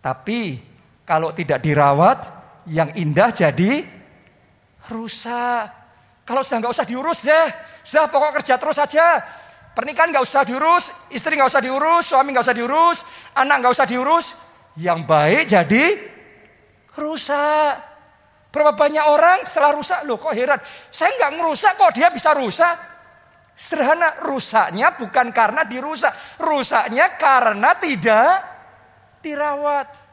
Tapi 0.00 0.73
kalau 1.04 1.36
tidak 1.36 1.60
dirawat, 1.60 2.18
yang 2.68 2.88
indah 2.96 3.28
jadi 3.28 3.84
rusak. 4.88 5.64
Kalau 6.24 6.40
sudah 6.40 6.58
nggak 6.64 6.72
usah 6.72 6.88
diurus 6.88 7.20
deh, 7.20 7.46
sudah 7.84 8.08
pokok 8.08 8.40
kerja 8.40 8.56
terus 8.56 8.80
saja. 8.80 9.20
Pernikahan 9.76 10.14
nggak 10.14 10.24
usah 10.24 10.46
diurus, 10.48 11.12
istri 11.12 11.36
nggak 11.36 11.50
usah 11.50 11.60
diurus, 11.60 12.04
suami 12.08 12.32
nggak 12.32 12.46
usah 12.46 12.56
diurus, 12.56 12.98
anak 13.36 13.56
nggak 13.60 13.74
usah 13.74 13.88
diurus. 13.88 14.26
Yang 14.80 15.00
baik 15.04 15.44
jadi 15.44 15.84
rusak. 16.96 17.74
Berapa 18.54 18.72
banyak 18.78 19.04
orang 19.10 19.42
setelah 19.44 19.74
rusak, 19.74 20.06
loh 20.06 20.16
kok 20.16 20.32
heran. 20.32 20.62
Saya 20.88 21.10
nggak 21.18 21.32
ngerusak 21.36 21.72
kok 21.74 21.92
dia 21.92 22.08
bisa 22.14 22.32
rusak. 22.38 22.76
Sederhana, 23.54 24.22
rusaknya 24.22 24.94
bukan 24.94 25.34
karena 25.34 25.66
dirusak. 25.66 26.14
Rusaknya 26.38 27.18
karena 27.18 27.74
tidak 27.78 28.30
dirawat. 29.22 30.03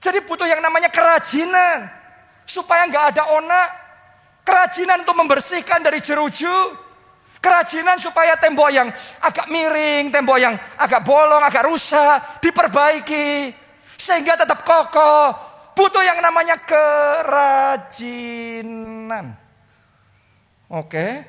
Jadi 0.00 0.24
butuh 0.24 0.48
yang 0.48 0.64
namanya 0.64 0.88
kerajinan. 0.88 1.86
Supaya 2.48 2.88
nggak 2.88 3.04
ada 3.14 3.36
onak. 3.36 3.68
Kerajinan 4.42 5.04
untuk 5.04 5.14
membersihkan 5.20 5.84
dari 5.84 6.00
jeruju. 6.00 6.72
Kerajinan 7.40 7.96
supaya 8.00 8.36
tembok 8.36 8.68
yang 8.72 8.88
agak 9.24 9.48
miring, 9.48 10.12
tembok 10.12 10.36
yang 10.40 10.56
agak 10.76 11.04
bolong, 11.04 11.44
agak 11.44 11.68
rusak, 11.68 12.40
diperbaiki. 12.40 13.52
Sehingga 13.96 14.36
tetap 14.40 14.64
kokoh. 14.64 15.36
Butuh 15.76 16.04
yang 16.04 16.20
namanya 16.24 16.56
kerajinan. 16.64 18.00
Oke. 20.68 21.24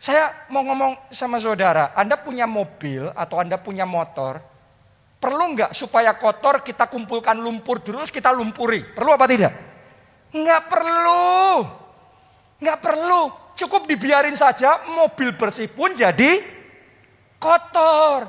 Saya 0.00 0.32
mau 0.48 0.64
ngomong 0.64 1.12
sama 1.12 1.36
saudara, 1.36 1.92
Anda 1.92 2.16
punya 2.16 2.48
mobil 2.48 3.12
atau 3.12 3.36
Anda 3.36 3.60
punya 3.60 3.84
motor, 3.84 4.40
Perlu 5.20 5.52
nggak 5.52 5.76
supaya 5.76 6.16
kotor 6.16 6.64
kita 6.64 6.88
kumpulkan 6.88 7.36
lumpur 7.36 7.84
terus 7.84 8.08
kita 8.08 8.32
lumpuri? 8.32 8.80
Perlu 8.80 9.12
apa 9.12 9.28
tidak? 9.28 9.52
Nggak 10.32 10.62
perlu. 10.72 11.60
Nggak 12.60 12.80
perlu. 12.80 13.22
cukup 13.60 13.84
dibiarin 13.84 14.32
saja 14.32 14.80
mobil 14.96 15.36
bersih 15.36 15.68
pun 15.68 15.92
jadi 15.92 16.40
kotor. 17.36 18.24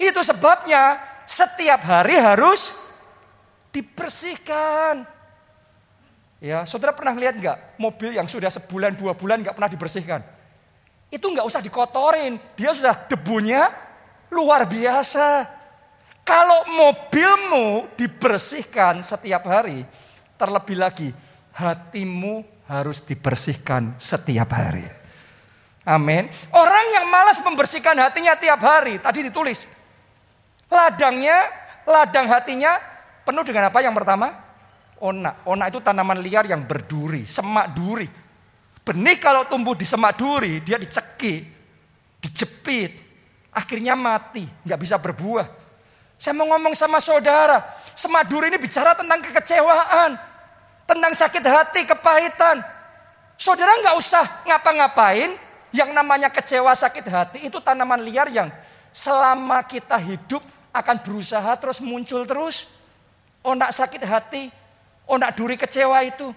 Itu 0.00 0.24
sebabnya 0.24 0.96
setiap 1.28 1.84
hari 1.84 2.16
harus 2.16 2.72
dibersihkan. 3.68 5.04
Ya, 6.40 6.64
saudara 6.68 6.96
pernah 6.96 7.12
lihat 7.12 7.36
nggak 7.40 7.80
mobil 7.80 8.16
yang 8.16 8.24
sudah 8.24 8.48
sebulan 8.48 8.96
dua 8.96 9.12
bulan 9.12 9.44
nggak 9.44 9.52
pernah 9.52 9.68
dibersihkan? 9.68 10.20
Itu 11.08 11.28
nggak 11.28 11.44
usah 11.44 11.60
dikotorin, 11.60 12.40
dia 12.56 12.72
sudah 12.72 12.92
debunya 13.08 13.68
luar 14.32 14.64
biasa. 14.68 15.53
Kalau 16.24 16.64
mobilmu 16.72 17.92
dibersihkan 18.00 19.04
setiap 19.04 19.44
hari, 19.44 19.84
terlebih 20.40 20.80
lagi 20.80 21.08
hatimu 21.52 22.40
harus 22.64 23.04
dibersihkan 23.04 23.92
setiap 24.00 24.48
hari. 24.56 24.88
Amin. 25.84 26.32
Orang 26.48 26.86
yang 26.96 27.06
malas 27.12 27.36
membersihkan 27.44 27.92
hatinya 28.00 28.32
tiap 28.40 28.56
hari, 28.64 28.96
tadi 28.96 29.20
ditulis. 29.20 29.68
Ladangnya, 30.72 31.44
ladang 31.84 32.24
hatinya 32.24 32.72
penuh 33.28 33.44
dengan 33.44 33.68
apa 33.68 33.84
yang 33.84 33.92
pertama? 33.92 34.32
Onak. 35.04 35.44
Onak 35.44 35.76
itu 35.76 35.84
tanaman 35.84 36.24
liar 36.24 36.48
yang 36.48 36.64
berduri, 36.64 37.28
semak 37.28 37.76
duri. 37.76 38.08
Benih 38.80 39.20
kalau 39.20 39.44
tumbuh 39.44 39.76
di 39.76 39.84
semak 39.84 40.16
duri, 40.16 40.64
dia 40.64 40.80
dicekik, 40.80 41.40
dijepit, 42.24 42.92
akhirnya 43.52 43.92
mati, 43.92 44.44
nggak 44.64 44.80
bisa 44.80 44.96
berbuah. 44.96 45.63
Saya 46.18 46.32
mau 46.38 46.46
ngomong 46.48 46.72
sama 46.72 47.02
saudara, 47.02 47.60
Semadur 47.94 48.42
ini 48.50 48.58
bicara 48.58 48.98
tentang 48.98 49.22
kekecewaan, 49.22 50.18
tentang 50.82 51.12
sakit 51.14 51.44
hati, 51.46 51.86
kepahitan. 51.86 52.58
Saudara 53.38 53.70
nggak 53.78 53.94
usah 53.94 54.26
ngapa-ngapain, 54.50 55.38
yang 55.70 55.94
namanya 55.94 56.26
kecewa 56.26 56.74
sakit 56.74 57.06
hati 57.06 57.38
itu 57.46 57.62
tanaman 57.62 58.02
liar 58.02 58.26
yang 58.34 58.50
selama 58.90 59.62
kita 59.62 59.94
hidup 60.02 60.42
akan 60.74 60.96
berusaha 61.06 61.54
terus 61.54 61.78
muncul 61.78 62.26
terus. 62.26 62.74
Onak 63.46 63.70
sakit 63.70 64.02
hati, 64.02 64.50
onak 65.06 65.38
duri 65.38 65.54
kecewa 65.54 66.02
itu. 66.02 66.34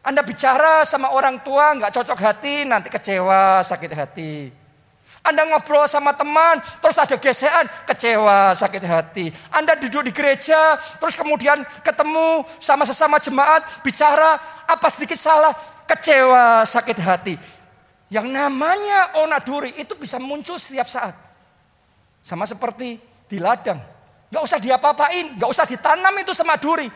Anda 0.00 0.24
bicara 0.24 0.80
sama 0.88 1.12
orang 1.12 1.44
tua 1.44 1.76
nggak 1.76 1.92
cocok 1.92 2.18
hati, 2.24 2.64
nanti 2.64 2.88
kecewa 2.88 3.60
sakit 3.60 3.92
hati. 3.92 4.48
Anda 5.26 5.42
ngobrol 5.50 5.90
sama 5.90 6.14
teman, 6.14 6.62
terus 6.78 6.94
ada 6.94 7.18
gesekan, 7.18 7.66
kecewa, 7.90 8.54
sakit 8.54 8.82
hati. 8.86 9.26
Anda 9.50 9.74
duduk 9.74 10.06
di 10.06 10.12
gereja, 10.14 10.78
terus 11.02 11.18
kemudian 11.18 11.66
ketemu 11.82 12.46
sama 12.62 12.86
sesama 12.86 13.18
jemaat, 13.18 13.82
bicara, 13.82 14.38
apa 14.70 14.86
sedikit 14.86 15.18
salah, 15.18 15.50
kecewa, 15.90 16.62
sakit 16.62 16.98
hati. 17.02 17.34
Yang 18.06 18.30
namanya 18.30 19.18
onaduri 19.18 19.74
itu 19.82 19.98
bisa 19.98 20.22
muncul 20.22 20.62
setiap 20.62 20.86
saat. 20.86 21.14
Sama 22.22 22.46
seperti 22.46 23.02
di 23.26 23.38
ladang. 23.42 23.82
Gak 24.30 24.42
usah 24.42 24.58
diapa-apain, 24.62 25.38
gak 25.38 25.50
usah 25.50 25.66
ditanam 25.66 26.14
itu 26.18 26.30
semaduri. 26.30 26.86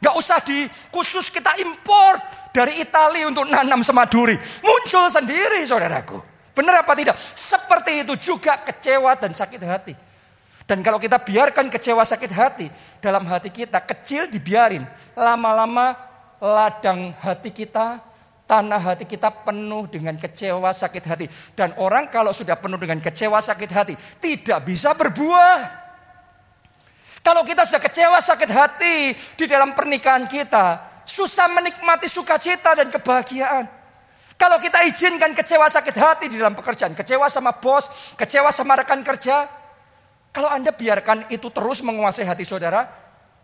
Gak 0.00 0.14
usah 0.16 0.40
di 0.44 0.68
khusus 0.92 1.32
kita 1.32 1.56
import 1.60 2.20
dari 2.52 2.80
Italia 2.80 3.24
untuk 3.28 3.48
nanam 3.48 3.80
semaduri. 3.80 4.36
Muncul 4.60 5.08
sendiri 5.08 5.64
saudaraku. 5.64 6.33
Benar 6.54 6.86
apa 6.86 6.94
tidak? 6.94 7.18
Seperti 7.34 8.06
itu 8.06 8.14
juga 8.32 8.54
kecewa 8.62 9.18
dan 9.18 9.34
sakit 9.34 9.62
hati. 9.66 9.94
Dan 10.64 10.80
kalau 10.80 10.96
kita 10.96 11.20
biarkan 11.20 11.68
kecewa 11.68 12.06
sakit 12.06 12.32
hati 12.32 12.66
dalam 13.02 13.28
hati 13.28 13.52
kita 13.52 13.84
kecil 13.84 14.32
dibiarin. 14.32 14.86
Lama-lama 15.12 15.92
ladang 16.40 17.12
hati 17.20 17.52
kita, 17.52 18.00
tanah 18.48 18.80
hati 18.80 19.04
kita 19.04 19.28
penuh 19.44 19.84
dengan 19.90 20.16
kecewa 20.16 20.72
sakit 20.72 21.04
hati. 21.04 21.26
Dan 21.52 21.76
orang 21.76 22.08
kalau 22.08 22.32
sudah 22.32 22.56
penuh 22.56 22.80
dengan 22.80 22.96
kecewa 23.02 23.44
sakit 23.44 23.70
hati 23.74 23.94
tidak 24.22 24.64
bisa 24.64 24.96
berbuah. 24.96 25.84
Kalau 27.24 27.44
kita 27.44 27.68
sudah 27.68 27.82
kecewa 27.84 28.18
sakit 28.20 28.50
hati 28.52 28.96
di 29.36 29.44
dalam 29.48 29.72
pernikahan 29.72 30.28
kita, 30.28 30.80
susah 31.08 31.48
menikmati 31.52 32.08
sukacita 32.08 32.72
dan 32.76 32.88
kebahagiaan. 32.88 33.83
Kalau 34.34 34.58
kita 34.58 34.82
izinkan 34.84 35.30
kecewa 35.32 35.70
sakit 35.70 35.94
hati 35.94 36.26
di 36.26 36.36
dalam 36.36 36.58
pekerjaan, 36.58 36.92
kecewa 36.92 37.30
sama 37.30 37.54
bos, 37.54 38.14
kecewa 38.18 38.50
sama 38.50 38.74
rekan 38.82 39.00
kerja, 39.06 39.46
kalau 40.34 40.50
Anda 40.50 40.74
biarkan 40.74 41.30
itu 41.30 41.46
terus 41.54 41.78
menguasai 41.86 42.26
hati 42.26 42.42
saudara, 42.42 42.82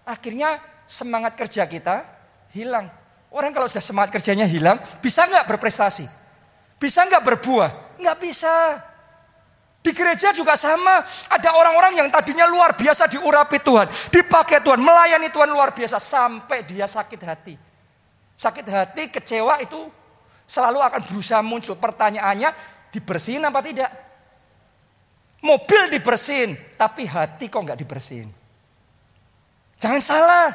akhirnya 0.03 0.59
semangat 0.91 1.39
kerja 1.39 1.63
kita 1.71 2.03
hilang. 2.51 2.91
Orang 3.31 3.55
kalau 3.55 3.71
sudah 3.71 3.83
semangat 3.83 4.11
kerjanya 4.19 4.43
hilang, 4.43 4.83
bisa 4.99 5.23
nggak 5.31 5.47
berprestasi? 5.47 6.03
Bisa 6.83 7.07
nggak 7.07 7.23
berbuah? 7.23 7.95
Nggak 8.03 8.19
bisa. 8.19 8.55
Di 9.81 9.95
gereja 9.95 10.35
juga 10.35 10.59
sama. 10.59 11.07
Ada 11.31 11.55
orang-orang 11.55 12.03
yang 12.03 12.09
tadinya 12.11 12.45
luar 12.51 12.75
biasa 12.75 13.07
diurapi 13.07 13.63
Tuhan. 13.63 13.87
Dipakai 14.11 14.59
Tuhan, 14.61 14.83
melayani 14.83 15.31
Tuhan 15.31 15.47
luar 15.47 15.71
biasa. 15.71 16.03
Sampai 16.03 16.67
dia 16.67 16.91
sakit 16.91 17.21
hati. 17.23 17.55
Sakit 18.35 18.67
hati, 18.67 19.03
kecewa 19.15 19.63
itu 19.63 19.79
selalu 20.51 20.83
akan 20.83 21.07
berusaha 21.07 21.39
muncul. 21.47 21.79
Pertanyaannya, 21.79 22.51
dibersihin 22.91 23.47
apa 23.47 23.63
tidak? 23.63 23.91
Mobil 25.47 25.95
dibersihin, 25.95 26.59
tapi 26.75 27.07
hati 27.07 27.47
kok 27.47 27.63
nggak 27.63 27.79
dibersihin? 27.79 28.29
Jangan 29.79 30.03
salah. 30.03 30.49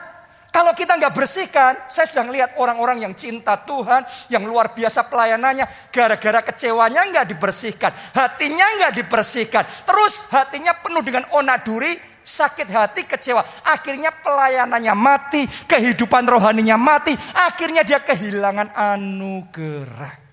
Kalau 0.54 0.72
kita 0.72 0.96
nggak 0.96 1.12
bersihkan, 1.12 1.74
saya 1.92 2.08
sudah 2.08 2.24
melihat 2.32 2.56
orang-orang 2.56 3.04
yang 3.04 3.12
cinta 3.12 3.60
Tuhan, 3.60 4.08
yang 4.32 4.48
luar 4.48 4.72
biasa 4.72 5.04
pelayanannya, 5.12 5.92
gara-gara 5.92 6.40
kecewanya 6.48 7.12
nggak 7.12 7.28
dibersihkan, 7.36 7.92
hatinya 8.16 8.64
nggak 8.80 9.04
dibersihkan, 9.04 9.68
terus 9.84 10.24
hatinya 10.32 10.72
penuh 10.80 11.04
dengan 11.04 11.28
onak 11.36 11.68
duri, 11.68 12.00
sakit 12.26 12.68
hati, 12.74 13.06
kecewa. 13.06 13.46
Akhirnya 13.70 14.10
pelayanannya 14.10 14.96
mati, 14.98 15.46
kehidupan 15.70 16.26
rohaninya 16.26 16.76
mati. 16.76 17.14
Akhirnya 17.46 17.86
dia 17.86 18.02
kehilangan 18.02 18.74
anugerah. 18.74 20.26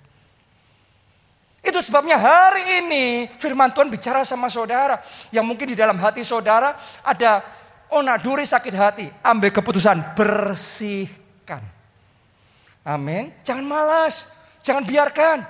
Itu 1.62 1.78
sebabnya 1.78 2.18
hari 2.18 2.83
ini 2.83 3.05
firman 3.38 3.70
Tuhan 3.70 3.87
bicara 3.87 4.26
sama 4.26 4.50
saudara. 4.50 4.98
Yang 5.31 5.44
mungkin 5.46 5.66
di 5.70 5.76
dalam 5.78 5.94
hati 6.00 6.26
saudara 6.26 6.74
ada 7.07 7.44
onaduri 7.94 8.42
sakit 8.42 8.74
hati. 8.74 9.07
Ambil 9.22 9.55
keputusan, 9.55 10.16
bersihkan. 10.18 11.62
Amin. 12.83 13.31
Jangan 13.46 13.62
malas, 13.62 14.26
jangan 14.59 14.83
biarkan. 14.83 15.46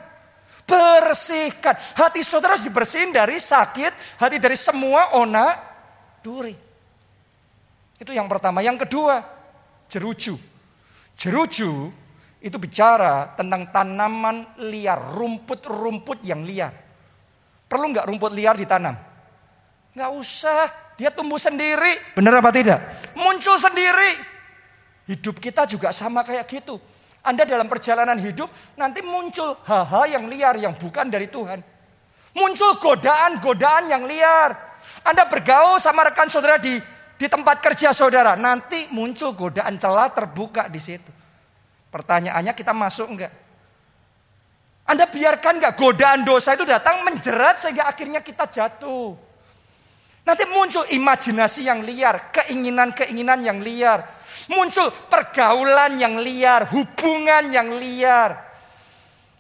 Bersihkan. 0.69 1.81
Hati 1.97 2.21
saudara 2.21 2.61
harus 2.61 2.69
dibersihin 2.69 3.09
dari 3.09 3.41
sakit, 3.41 4.21
hati 4.21 4.37
dari 4.37 4.55
semua 4.55 5.17
ona 5.17 5.72
duri. 6.23 6.55
Itu 7.99 8.11
yang 8.15 8.31
pertama. 8.31 8.63
Yang 8.63 8.87
kedua, 8.89 9.23
jeruju. 9.91 10.35
Jeruju 11.19 11.71
itu 12.43 12.57
bicara 12.59 13.39
tentang 13.39 13.71
tanaman 13.71 14.59
liar, 14.67 14.99
rumput-rumput 15.15 16.27
yang 16.27 16.43
liar. 16.43 16.75
Perlu 17.71 17.95
nggak 17.95 18.07
rumput 18.11 18.35
liar 18.35 18.59
ditanam? 18.59 18.99
Nggak 19.95 20.11
usah, 20.19 20.67
dia 20.99 21.15
tumbuh 21.15 21.39
sendiri. 21.39 22.17
Benar 22.19 22.43
apa 22.43 22.51
tidak? 22.51 22.81
Muncul 23.15 23.61
sendiri. 23.61 24.19
Hidup 25.07 25.39
kita 25.39 25.69
juga 25.69 25.95
sama 25.95 26.27
kayak 26.27 26.49
gitu. 26.49 26.81
Anda 27.23 27.47
dalam 27.47 27.71
perjalanan 27.71 28.19
hidup 28.19 28.51
nanti 28.75 28.99
muncul 28.99 29.55
hal-hal 29.63 30.11
yang 30.11 30.25
liar 30.27 30.59
yang 30.59 30.75
bukan 30.75 31.07
dari 31.07 31.31
Tuhan. 31.31 31.63
Muncul 32.35 32.81
godaan-godaan 32.83 33.85
yang 33.87 34.03
liar. 34.09 34.72
Anda 35.03 35.27
bergaul 35.27 35.83
sama 35.83 36.07
rekan 36.07 36.31
saudara 36.31 36.59
di 36.59 36.79
di 37.23 37.31
tempat 37.31 37.63
kerja 37.63 37.95
saudara, 37.95 38.35
nanti 38.35 38.91
muncul 38.91 39.39
godaan 39.39 39.79
celah 39.79 40.11
terbuka 40.11 40.67
di 40.67 40.83
situ. 40.83 41.07
Pertanyaannya 41.87 42.51
kita 42.51 42.75
masuk 42.75 43.07
enggak? 43.15 43.33
Anda 44.91 45.07
biarkan 45.07 45.63
enggak 45.63 45.79
godaan 45.79 46.27
dosa 46.27 46.59
itu 46.59 46.67
datang 46.67 47.07
menjerat 47.07 47.63
sehingga 47.63 47.87
akhirnya 47.87 48.27
kita 48.27 48.51
jatuh. 48.51 49.15
Nanti 50.27 50.45
muncul 50.51 50.83
imajinasi 50.91 51.67
yang 51.67 51.87
liar, 51.87 52.35
keinginan-keinginan 52.35 53.39
yang 53.43 53.59
liar. 53.63 54.03
Muncul 54.51 54.91
pergaulan 55.07 55.95
yang 56.03 56.19
liar, 56.19 56.67
hubungan 56.75 57.47
yang 57.51 57.71
liar. 57.79 58.52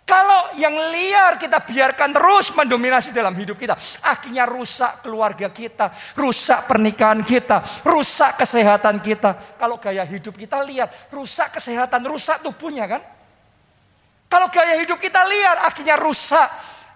Kalau 0.02 0.58
yang 0.58 0.74
liar 0.74 1.38
kita 1.38 1.62
biarkan 1.62 2.10
terus 2.10 2.50
mendominasi 2.52 3.14
dalam 3.14 3.32
hidup 3.38 3.54
kita, 3.56 3.78
akhirnya 4.02 4.44
rusak 4.44 5.00
keluarga 5.00 5.48
kita, 5.48 5.94
rusak 6.18 6.66
pernikahan 6.68 7.22
kita, 7.22 7.62
rusak 7.86 8.36
kesehatan 8.36 8.98
kita. 8.98 9.56
Kalau 9.56 9.78
gaya 9.78 10.02
hidup 10.02 10.34
kita 10.34 10.60
liar, 10.66 10.90
rusak 11.08 11.54
kesehatan, 11.54 12.02
rusak 12.04 12.42
tubuhnya 12.42 12.90
kan? 12.90 13.00
Kalau 14.26 14.50
gaya 14.50 14.76
hidup 14.82 14.98
kita 14.98 15.22
liar, 15.22 15.70
akhirnya 15.70 15.96
rusak 15.96 16.48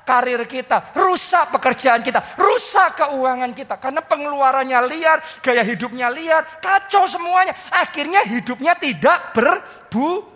karir 0.02 0.42
kita, 0.46 0.94
rusak 0.94 1.50
pekerjaan 1.56 2.02
kita, 2.02 2.20
rusak 2.36 3.00
keuangan 3.06 3.54
kita. 3.54 3.80
Karena 3.80 4.02
pengeluarannya 4.02 4.80
liar, 4.86 5.18
gaya 5.42 5.62
hidupnya 5.62 6.10
liar, 6.10 6.42
kacau 6.60 7.06
semuanya. 7.06 7.54
Akhirnya 7.70 8.22
hidupnya 8.28 8.74
tidak 8.76 9.32
berbu 9.32 10.35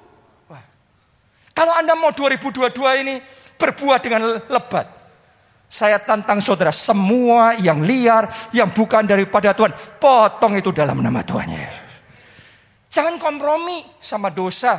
kalau 1.54 1.72
Anda 1.74 1.98
mau 1.98 2.14
2022 2.14 3.02
ini 3.02 3.20
berbuah 3.60 3.98
dengan 4.00 4.40
lebat. 4.48 4.86
Saya 5.70 6.02
tantang 6.02 6.42
saudara, 6.42 6.74
semua 6.74 7.54
yang 7.54 7.86
liar, 7.86 8.26
yang 8.50 8.74
bukan 8.74 9.06
daripada 9.06 9.54
Tuhan, 9.54 9.70
potong 10.02 10.58
itu 10.58 10.74
dalam 10.74 10.98
nama 10.98 11.22
Tuhan 11.22 11.46
Yesus. 11.46 11.90
Jangan 12.90 13.22
kompromi 13.22 13.86
sama 14.02 14.34
dosa. 14.34 14.74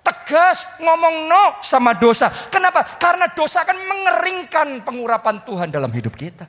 Tegas 0.00 0.78
ngomong 0.78 1.26
no 1.26 1.58
sama 1.60 1.98
dosa. 1.98 2.30
Kenapa? 2.46 2.86
Karena 2.94 3.26
dosa 3.34 3.66
akan 3.66 3.78
mengeringkan 3.90 4.86
pengurapan 4.86 5.42
Tuhan 5.42 5.68
dalam 5.68 5.90
hidup 5.90 6.14
kita. 6.14 6.46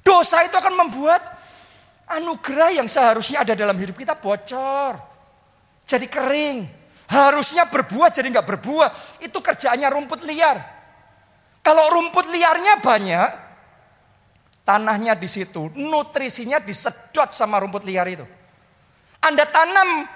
Dosa 0.00 0.40
itu 0.40 0.56
akan 0.56 0.74
membuat 0.88 1.20
anugerah 2.08 2.80
yang 2.80 2.88
seharusnya 2.88 3.44
ada 3.44 3.52
dalam 3.52 3.76
hidup 3.76 3.92
kita 3.92 4.16
bocor. 4.16 4.96
Jadi 5.84 6.06
kering. 6.08 6.58
Harusnya 7.06 7.70
berbuah 7.70 8.10
jadi 8.10 8.26
nggak 8.30 8.46
berbuah. 8.46 8.88
Itu 9.22 9.38
kerjaannya 9.38 9.88
rumput 9.90 10.26
liar. 10.26 10.58
Kalau 11.62 11.90
rumput 11.90 12.30
liarnya 12.30 12.78
banyak, 12.78 13.30
tanahnya 14.66 15.14
di 15.18 15.26
situ, 15.30 15.70
nutrisinya 15.74 16.62
disedot 16.62 17.30
sama 17.30 17.62
rumput 17.62 17.86
liar 17.86 18.06
itu. 18.10 18.26
Anda 19.22 19.46
tanam 19.46 20.06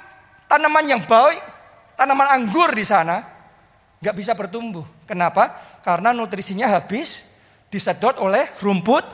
tanaman 0.50 0.84
yang 0.86 1.02
baik, 1.06 1.38
tanaman 1.94 2.26
anggur 2.26 2.74
di 2.74 2.82
sana, 2.82 3.22
nggak 4.02 4.14
bisa 4.18 4.34
bertumbuh. 4.34 4.82
Kenapa? 5.06 5.50
Karena 5.82 6.10
nutrisinya 6.10 6.66
habis 6.66 7.38
disedot 7.70 8.18
oleh 8.18 8.46
rumput 8.58 9.06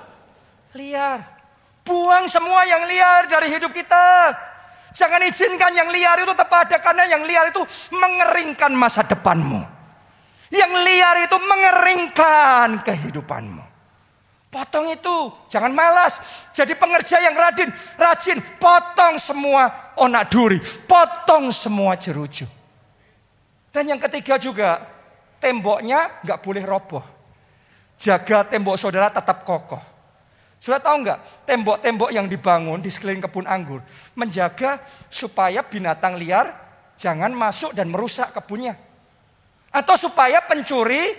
liar. 0.72 1.20
Buang 1.86 2.26
semua 2.26 2.66
yang 2.66 2.82
liar 2.88 3.30
dari 3.30 3.52
hidup 3.52 3.70
kita. 3.70 4.34
Jangan 4.96 5.20
izinkan 5.28 5.76
yang 5.76 5.92
liar 5.92 6.16
itu 6.24 6.32
terpada 6.32 6.80
karena 6.80 7.04
yang 7.04 7.28
liar 7.28 7.52
itu 7.52 7.60
mengeringkan 7.92 8.72
masa 8.72 9.04
depanmu. 9.04 9.60
Yang 10.48 10.72
liar 10.72 11.16
itu 11.20 11.36
mengeringkan 11.36 12.80
kehidupanmu. 12.80 13.60
Potong 14.48 14.88
itu, 14.88 15.16
jangan 15.52 15.68
malas. 15.76 16.16
Jadi 16.56 16.72
pengerja 16.80 17.20
yang 17.20 17.36
rajin, 17.36 17.68
rajin, 18.00 18.40
potong 18.56 19.20
semua 19.20 19.92
onak 20.00 20.32
duri, 20.32 20.56
potong 20.88 21.52
semua 21.52 21.92
jeruju. 22.00 22.48
Dan 23.68 23.92
yang 23.92 24.00
ketiga 24.00 24.40
juga, 24.40 24.80
temboknya 25.44 26.24
nggak 26.24 26.40
boleh 26.40 26.64
roboh. 26.64 27.04
Jaga 28.00 28.48
tembok 28.48 28.80
saudara 28.80 29.12
tetap 29.12 29.44
kokoh. 29.44 29.95
Sudah 30.66 30.82
tahu 30.82 31.06
nggak 31.06 31.46
tembok-tembok 31.46 32.10
yang 32.10 32.26
dibangun 32.26 32.82
di 32.82 32.90
sekeliling 32.90 33.22
kebun 33.22 33.46
anggur 33.46 33.78
menjaga 34.18 34.82
supaya 35.06 35.62
binatang 35.62 36.18
liar 36.18 36.50
jangan 36.98 37.30
masuk 37.30 37.70
dan 37.70 37.86
merusak 37.86 38.34
kebunnya. 38.34 38.74
Atau 39.70 39.94
supaya 39.94 40.42
pencuri 40.42 41.14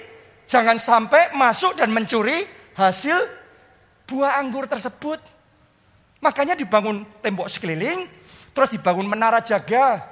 jangan 0.51 0.75
sampai 0.75 1.31
masuk 1.31 1.79
dan 1.79 1.95
mencuri 1.95 2.43
hasil 2.75 3.15
buah 4.03 4.35
anggur 4.35 4.67
tersebut. 4.67 5.23
Makanya 6.19 6.59
dibangun 6.59 7.07
tembok 7.23 7.47
sekeliling, 7.47 8.03
terus 8.51 8.75
dibangun 8.75 9.07
menara 9.07 9.39
jaga. 9.39 10.03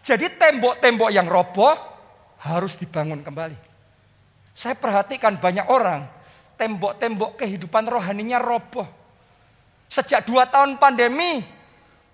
Jadi 0.00 0.32
tembok-tembok 0.32 1.12
yang 1.12 1.28
roboh 1.28 1.76
harus 2.40 2.80
dibangun 2.80 3.20
kembali. 3.20 3.58
Saya 4.56 4.80
perhatikan 4.80 5.36
banyak 5.36 5.68
orang 5.68 6.21
tembok-tembok 6.62 7.42
kehidupan 7.42 7.90
rohaninya 7.90 8.38
roboh. 8.38 8.86
Sejak 9.90 10.22
dua 10.22 10.46
tahun 10.46 10.78
pandemi, 10.78 11.42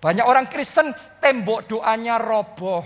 banyak 0.01 0.25
orang 0.25 0.49
Kristen 0.49 0.89
tembok 1.21 1.69
doanya 1.69 2.17
roboh. 2.17 2.81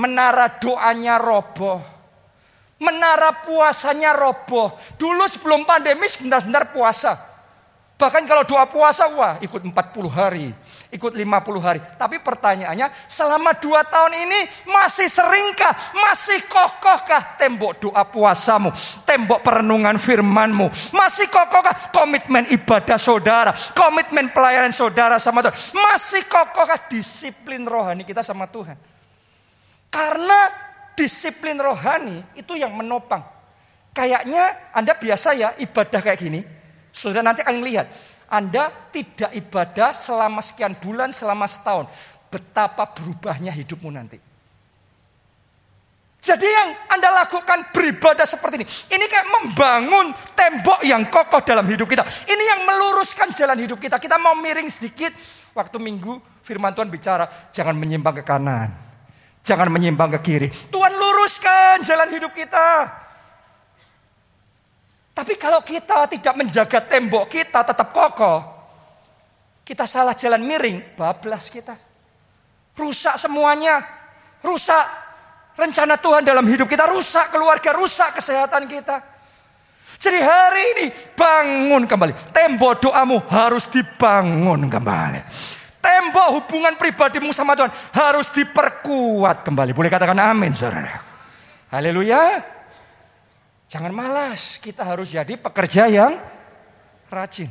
Menara 0.00 0.48
doanya 0.56 1.20
roboh. 1.20 1.78
Menara 2.80 3.44
puasanya 3.44 4.16
roboh. 4.16 4.72
Dulu 4.96 5.28
sebelum 5.28 5.68
pandemi 5.68 6.08
sebentar-sebentar 6.08 6.72
puasa. 6.72 7.14
Bahkan 7.94 8.26
kalau 8.26 8.42
doa 8.42 8.66
puasa, 8.66 9.06
wah 9.14 9.38
ikut 9.38 9.60
40 9.62 9.70
hari 10.10 10.50
ikut 10.94 11.10
50 11.10 11.26
hari. 11.58 11.82
Tapi 11.98 12.22
pertanyaannya, 12.22 12.86
selama 13.10 13.50
dua 13.58 13.82
tahun 13.82 14.14
ini 14.14 14.40
masih 14.70 15.10
seringkah, 15.10 15.74
masih 15.92 16.46
kokohkah 16.46 17.34
tembok 17.34 17.82
doa 17.82 18.06
puasamu, 18.06 18.70
tembok 19.02 19.42
perenungan 19.42 19.98
firmanmu, 19.98 20.70
masih 20.94 21.26
kokohkah 21.26 21.90
komitmen 21.90 22.46
ibadah 22.54 22.94
saudara, 22.94 23.50
komitmen 23.74 24.30
pelayanan 24.30 24.70
saudara 24.70 25.18
sama 25.18 25.42
Tuhan, 25.42 25.58
masih 25.74 26.22
kokohkah 26.30 26.86
disiplin 26.86 27.66
rohani 27.66 28.06
kita 28.06 28.22
sama 28.22 28.46
Tuhan. 28.46 28.78
Karena 29.90 30.50
disiplin 30.94 31.58
rohani 31.58 32.22
itu 32.38 32.54
yang 32.54 32.70
menopang. 32.70 33.22
Kayaknya 33.94 34.74
Anda 34.74 34.94
biasa 34.94 35.34
ya 35.34 35.54
ibadah 35.58 36.02
kayak 36.02 36.18
gini, 36.18 36.40
saudara 36.90 37.26
nanti 37.26 37.42
akan 37.42 37.62
lihat 37.62 37.86
anda 38.34 38.90
tidak 38.90 39.30
ibadah 39.30 39.94
selama 39.94 40.42
sekian 40.42 40.74
bulan, 40.82 41.14
selama 41.14 41.46
setahun. 41.46 41.86
Betapa 42.26 42.90
berubahnya 42.90 43.54
hidupmu 43.54 43.94
nanti. 43.94 44.18
Jadi 46.24 46.48
yang 46.48 46.72
Anda 46.88 47.12
lakukan 47.20 47.68
beribadah 47.70 48.24
seperti 48.24 48.64
ini. 48.64 48.66
Ini 48.66 49.04
kayak 49.06 49.28
membangun 49.28 50.06
tembok 50.32 50.80
yang 50.82 51.06
kokoh 51.12 51.44
dalam 51.44 51.68
hidup 51.68 51.84
kita. 51.84 52.00
Ini 52.24 52.44
yang 52.48 52.60
meluruskan 52.64 53.30
jalan 53.36 53.60
hidup 53.60 53.76
kita. 53.76 54.00
Kita 54.00 54.16
mau 54.16 54.32
miring 54.34 54.66
sedikit. 54.72 55.12
Waktu 55.52 55.76
minggu 55.78 56.18
firman 56.42 56.72
Tuhan 56.72 56.88
bicara. 56.88 57.28
Jangan 57.52 57.76
menyimpang 57.76 58.18
ke 58.18 58.24
kanan. 58.24 58.72
Jangan 59.44 59.68
menyimpang 59.68 60.16
ke 60.16 60.18
kiri. 60.24 60.48
Tuhan 60.72 60.96
luruskan 60.96 61.84
jalan 61.84 62.08
hidup 62.08 62.32
kita. 62.32 63.03
Tapi 65.14 65.38
kalau 65.38 65.62
kita 65.62 66.10
tidak 66.10 66.34
menjaga 66.34 66.82
tembok 66.82 67.30
kita 67.30 67.62
tetap 67.62 67.94
kokoh, 67.94 68.42
kita 69.62 69.86
salah 69.86 70.12
jalan 70.18 70.42
miring, 70.42 70.98
bablas 70.98 71.46
kita. 71.48 71.78
Rusak 72.74 73.22
semuanya, 73.22 73.78
rusak 74.42 74.82
rencana 75.54 75.94
Tuhan 76.02 76.26
dalam 76.26 76.42
hidup 76.50 76.66
kita, 76.66 76.90
rusak 76.90 77.30
keluarga, 77.30 77.70
rusak 77.78 78.18
kesehatan 78.18 78.66
kita. 78.66 78.98
Jadi 80.02 80.18
hari 80.18 80.62
ini 80.76 80.86
bangun 81.14 81.86
kembali. 81.86 82.34
Tembok 82.34 82.90
doamu 82.90 83.22
harus 83.30 83.70
dibangun 83.70 84.66
kembali. 84.66 85.20
Tembok 85.78 86.28
hubungan 86.42 86.74
pribadimu 86.74 87.30
sama 87.30 87.54
Tuhan 87.54 87.70
harus 87.94 88.28
diperkuat 88.34 89.46
kembali. 89.46 89.70
Boleh 89.70 89.88
katakan 89.94 90.18
amin 90.18 90.50
saudara. 90.52 91.00
Haleluya. 91.70 92.53
Jangan 93.74 93.90
malas, 93.90 94.62
kita 94.62 94.86
harus 94.86 95.10
jadi 95.10 95.34
pekerja 95.34 95.90
yang 95.90 96.14
rajin. 97.10 97.50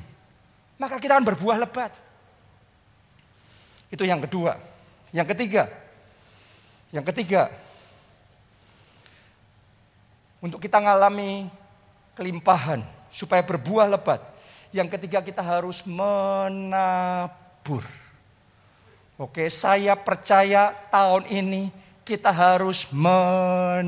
Maka 0.79 0.95
kita 0.95 1.19
akan 1.19 1.27
berbuah 1.27 1.59
lebat. 1.59 1.91
Itu 3.91 4.07
yang 4.07 4.23
kedua. 4.23 4.55
Yang 5.11 5.35
ketiga. 5.35 5.67
Yang 6.95 7.11
ketiga. 7.11 7.51
Untuk 10.39 10.63
kita 10.63 10.79
mengalami 10.79 11.51
kelimpahan 12.15 12.87
supaya 13.11 13.43
berbuah 13.43 13.91
lebat. 13.91 14.23
Yang 14.71 14.95
ketiga 14.95 15.19
kita 15.19 15.43
harus 15.43 15.83
menabur. 15.83 17.83
Oke, 19.19 19.51
saya 19.51 19.99
percaya 19.99 20.71
tahun 20.87 21.27
ini 21.27 21.67
kita 22.07 22.31
harus 22.31 22.87
menabur. 22.95 23.83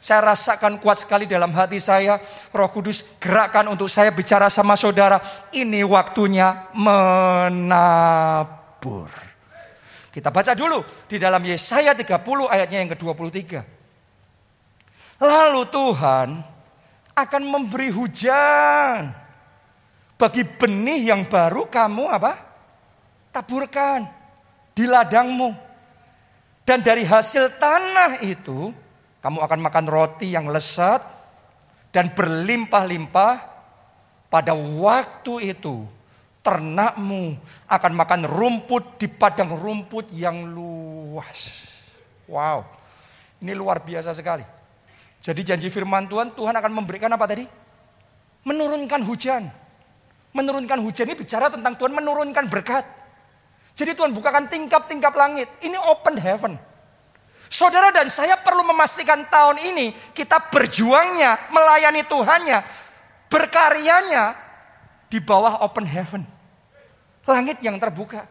Saya 0.00 0.32
rasakan 0.32 0.80
kuat 0.80 1.04
sekali 1.04 1.28
dalam 1.28 1.52
hati 1.52 1.76
saya. 1.76 2.16
Roh 2.56 2.72
Kudus 2.72 3.20
gerakan 3.20 3.76
untuk 3.76 3.92
saya 3.92 4.08
bicara 4.08 4.48
sama 4.48 4.72
saudara. 4.72 5.20
Ini 5.52 5.84
waktunya 5.84 6.72
menabur. 6.72 8.00
Kita 10.08 10.32
baca 10.32 10.56
dulu 10.56 10.80
di 11.04 11.20
dalam 11.20 11.44
Yesaya 11.44 11.92
30 11.92 12.16
ayatnya 12.48 12.80
yang 12.80 12.90
ke-23. 12.96 13.60
Lalu 15.20 15.62
Tuhan 15.68 16.28
akan 17.12 17.42
memberi 17.44 17.92
hujan 17.92 19.12
bagi 20.16 20.48
benih 20.48 21.12
yang 21.12 21.28
baru 21.28 21.68
kamu 21.68 22.04
apa? 22.08 22.32
Taburkan 23.36 24.08
di 24.72 24.88
ladangmu. 24.88 25.68
Dan 26.64 26.80
dari 26.80 27.04
hasil 27.04 27.60
tanah 27.60 28.24
itu 28.24 28.72
kamu 29.20 29.38
akan 29.44 29.60
makan 29.60 29.86
roti 29.88 30.32
yang 30.32 30.48
lezat 30.48 31.04
dan 31.92 32.12
berlimpah-limpah. 32.16 33.52
Pada 34.30 34.54
waktu 34.54 35.58
itu 35.58 35.90
ternakmu 36.40 37.34
akan 37.66 37.92
makan 37.98 38.20
rumput 38.30 39.02
di 39.02 39.10
padang 39.10 39.50
rumput 39.50 40.14
yang 40.14 40.46
luas. 40.46 41.66
Wow, 42.30 42.62
ini 43.42 43.58
luar 43.58 43.82
biasa 43.82 44.14
sekali. 44.14 44.46
Jadi 45.18 45.40
janji 45.42 45.66
firman 45.66 46.06
Tuhan, 46.06 46.30
Tuhan 46.32 46.54
akan 46.54 46.72
memberikan 46.72 47.10
apa 47.10 47.26
tadi? 47.26 47.42
Menurunkan 48.46 49.02
hujan. 49.02 49.50
Menurunkan 50.30 50.78
hujan 50.78 51.10
ini 51.10 51.18
bicara 51.18 51.50
tentang 51.50 51.74
Tuhan 51.74 51.90
menurunkan 51.90 52.46
berkat. 52.46 52.86
Jadi 53.74 53.98
Tuhan 53.98 54.14
bukakan 54.14 54.46
tingkap-tingkap 54.46 55.10
langit. 55.18 55.50
Ini 55.58 55.74
open 55.90 56.16
heaven. 56.22 56.69
Saudara 57.50 57.90
dan 57.90 58.06
saya 58.06 58.38
perlu 58.38 58.62
memastikan 58.62 59.26
tahun 59.26 59.58
ini 59.74 59.90
kita 60.14 60.54
berjuangnya, 60.54 61.50
melayani 61.50 62.06
Tuhannya, 62.06 62.62
berkaryanya 63.26 64.38
di 65.10 65.18
bawah 65.18 65.66
open 65.66 65.82
heaven. 65.82 66.22
Langit 67.26 67.58
yang 67.58 67.74
terbuka. 67.82 68.22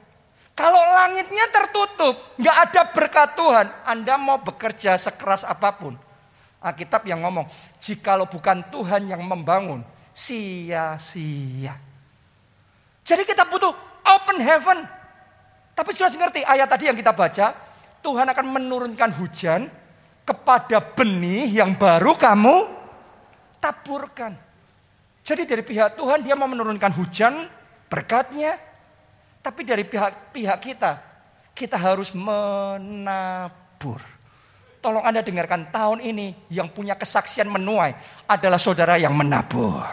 Kalau 0.56 0.80
langitnya 0.80 1.52
tertutup, 1.52 2.16
nggak 2.40 2.58
ada 2.72 2.82
berkat 2.96 3.36
Tuhan, 3.36 3.68
Anda 3.84 4.16
mau 4.16 4.40
bekerja 4.40 4.96
sekeras 4.96 5.44
apa 5.44 5.76
pun. 5.76 6.00
Alkitab 6.64 7.04
yang 7.04 7.20
ngomong, 7.20 7.48
jikalau 7.80 8.24
bukan 8.24 8.64
Tuhan 8.72 9.04
yang 9.04 9.24
membangun, 9.24 9.84
sia-sia. 10.16 11.76
Jadi 13.04 13.24
kita 13.28 13.44
butuh 13.48 13.72
open 14.04 14.40
heaven. 14.40 14.80
Tapi 15.76 15.90
sudah 15.96 16.12
ngerti 16.12 16.44
ayat 16.44 16.68
tadi 16.68 16.92
yang 16.92 16.96
kita 17.00 17.16
baca, 17.16 17.56
Tuhan 18.00 18.28
akan 18.32 18.46
menurunkan 18.48 19.12
hujan 19.20 19.68
kepada 20.24 20.80
benih 20.82 21.50
yang 21.50 21.76
baru 21.76 22.14
kamu 22.16 22.56
taburkan. 23.58 24.38
Jadi 25.26 25.46
dari 25.46 25.62
pihak 25.62 26.00
Tuhan 26.00 26.26
dia 26.26 26.34
mau 26.34 26.50
menurunkan 26.50 26.90
hujan 26.96 27.46
berkatnya, 27.90 28.58
tapi 29.42 29.62
dari 29.66 29.86
pihak-pihak 29.86 30.58
kita, 30.62 30.92
kita 31.54 31.78
harus 31.78 32.16
menabur. 32.18 34.02
Tolong 34.80 35.04
Anda 35.04 35.20
dengarkan 35.20 35.70
tahun 35.76 36.00
ini 36.00 36.48
yang 36.56 36.72
punya 36.72 36.96
kesaksian 36.96 37.52
menuai 37.52 37.92
adalah 38.32 38.56
saudara 38.56 38.96
yang 38.96 39.12
menabur. 39.12 39.84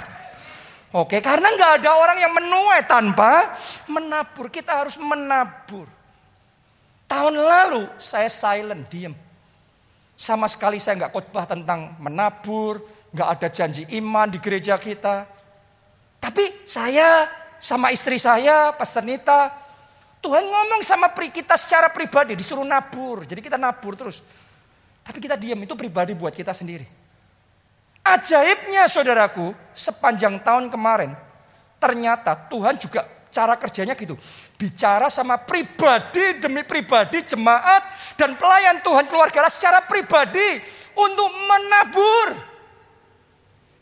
Oke, 0.95 1.19
karena 1.19 1.51
nggak 1.53 1.83
ada 1.83 1.91
orang 1.91 2.19
yang 2.23 2.33
menuai 2.33 2.87
tanpa 2.87 3.59
menabur. 3.91 4.47
Kita 4.49 4.81
harus 4.81 4.95
menabur. 4.97 5.96
Tahun 7.07 7.35
lalu 7.35 7.87
saya 8.03 8.27
silent, 8.27 8.87
diem. 8.91 9.15
Sama 10.19 10.51
sekali 10.51 10.83
saya 10.83 11.07
nggak 11.07 11.13
khotbah 11.15 11.47
tentang 11.47 11.95
menabur, 12.03 12.83
nggak 13.15 13.29
ada 13.39 13.49
janji 13.49 13.87
iman 14.03 14.27
di 14.27 14.43
gereja 14.43 14.75
kita. 14.75 15.29
Tapi 16.19 16.67
saya 16.67 17.31
sama 17.63 17.95
istri 17.95 18.19
saya, 18.19 18.75
Pastor 18.75 19.07
Nita. 19.07 19.55
Tuhan 20.19 20.43
ngomong 20.43 20.83
sama 20.83 21.13
kita 21.15 21.55
secara 21.55 21.87
pribadi, 21.87 22.35
disuruh 22.35 22.67
nabur. 22.67 23.23
Jadi 23.23 23.39
kita 23.39 23.55
nabur 23.55 23.95
terus. 23.95 24.27
Tapi 25.07 25.23
kita 25.23 25.39
diam, 25.39 25.63
itu 25.63 25.79
pribadi 25.79 26.19
buat 26.19 26.35
kita 26.35 26.51
sendiri. 26.51 26.83
Ajaibnya 28.03 28.91
saudaraku, 28.91 29.55
sepanjang 29.71 30.43
tahun 30.43 30.67
kemarin, 30.71 31.15
ternyata 31.79 32.35
Tuhan 32.51 32.75
juga 32.79 33.07
cara 33.31 33.55
kerjanya 33.55 33.95
gitu. 33.95 34.19
Bicara 34.57 35.13
sama 35.13 35.37
pribadi 35.37 36.41
demi 36.41 36.65
pribadi, 36.65 37.21
jemaat, 37.21 37.85
dan 38.17 38.33
pelayan 38.41 38.81
Tuhan 38.81 39.05
keluarga 39.05 39.45
secara 39.53 39.85
pribadi 39.85 40.57
untuk 40.97 41.29
menabur. 41.45 42.29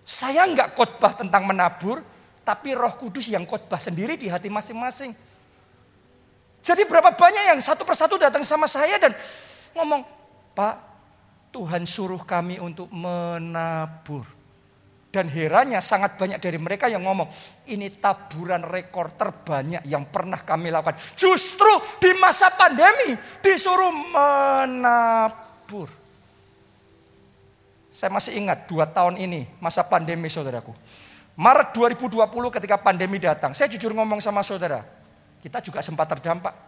Saya 0.03 0.43
nggak 0.51 0.75
khotbah 0.75 1.14
tentang 1.14 1.47
menabur, 1.47 2.03
tapi 2.43 2.75
roh 2.75 2.91
kudus 2.99 3.31
yang 3.31 3.47
khotbah 3.47 3.79
sendiri 3.79 4.18
di 4.18 4.27
hati 4.27 4.51
masing-masing. 4.51 5.14
Jadi 6.64 6.83
berapa 6.91 7.14
banyak 7.14 7.55
yang 7.55 7.61
satu 7.62 7.87
persatu 7.87 8.18
datang 8.18 8.43
sama 8.43 8.66
saya 8.66 8.99
dan 8.99 9.14
ngomong, 9.79 10.03
Pak, 10.59 10.77
Tuhan 11.55 11.87
suruh 11.87 12.27
kami 12.27 12.59
untuk 12.59 12.91
menabur. 12.91 14.27
Dan 15.15 15.31
herannya 15.31 15.79
sangat 15.79 16.19
banyak 16.19 16.43
dari 16.43 16.59
mereka 16.59 16.91
yang 16.91 17.07
ngomong, 17.07 17.31
ini 17.71 17.87
taburan 18.03 18.67
rekor 18.67 19.15
terbanyak 19.15 19.87
yang 19.87 20.11
pernah 20.11 20.43
kami 20.43 20.75
lakukan. 20.75 20.99
Justru 21.15 21.71
di 22.03 22.11
masa 22.19 22.51
pandemi 22.51 23.15
disuruh 23.39 23.95
menabur. 24.11 25.87
Saya 27.95 28.11
masih 28.11 28.43
ingat 28.43 28.67
dua 28.67 28.91
tahun 28.91 29.15
ini 29.23 29.47
masa 29.62 29.87
pandemi 29.87 30.27
saudaraku. 30.27 30.75
Maret 31.39 31.71
2020 31.71 32.19
ketika 32.59 32.75
pandemi 32.83 33.23
datang, 33.23 33.55
saya 33.55 33.71
jujur 33.71 33.95
ngomong 33.95 34.19
sama 34.19 34.43
saudara, 34.43 34.83
kita 35.47 35.62
juga 35.62 35.79
sempat 35.79 36.11
terdampak. 36.11 36.59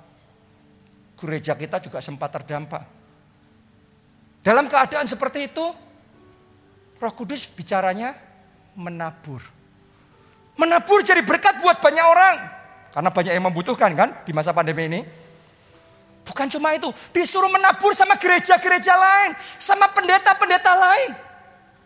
Gereja 1.18 1.58
kita 1.58 1.82
juga 1.82 1.98
sempat 1.98 2.30
terdampak. 2.30 2.86
Dalam 4.46 4.70
keadaan 4.70 5.10
seperti 5.10 5.50
itu, 5.50 5.66
Roh 7.02 7.14
Kudus 7.18 7.42
bicaranya 7.50 8.25
menabur. 8.76 9.40
Menabur 10.56 11.00
jadi 11.00 11.24
berkat 11.24 11.60
buat 11.64 11.80
banyak 11.80 12.06
orang. 12.06 12.36
Karena 12.92 13.10
banyak 13.12 13.32
yang 13.32 13.44
membutuhkan 13.44 13.92
kan 13.92 14.08
di 14.24 14.32
masa 14.32 14.56
pandemi 14.56 14.88
ini. 14.88 15.00
Bukan 16.26 16.50
cuma 16.50 16.74
itu, 16.74 16.90
disuruh 17.14 17.46
menabur 17.46 17.94
sama 17.94 18.18
gereja-gereja 18.18 18.94
lain, 18.98 19.30
sama 19.62 19.86
pendeta-pendeta 19.94 20.72
lain. 20.74 21.10